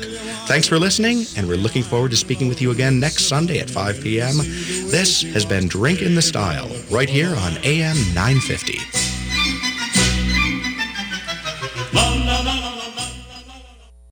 [0.47, 3.71] Thanks for listening, and we're looking forward to speaking with you again next Sunday at
[3.71, 4.37] 5 p.m.
[4.37, 9.14] This has been Drink in the Style, right here on AM 950.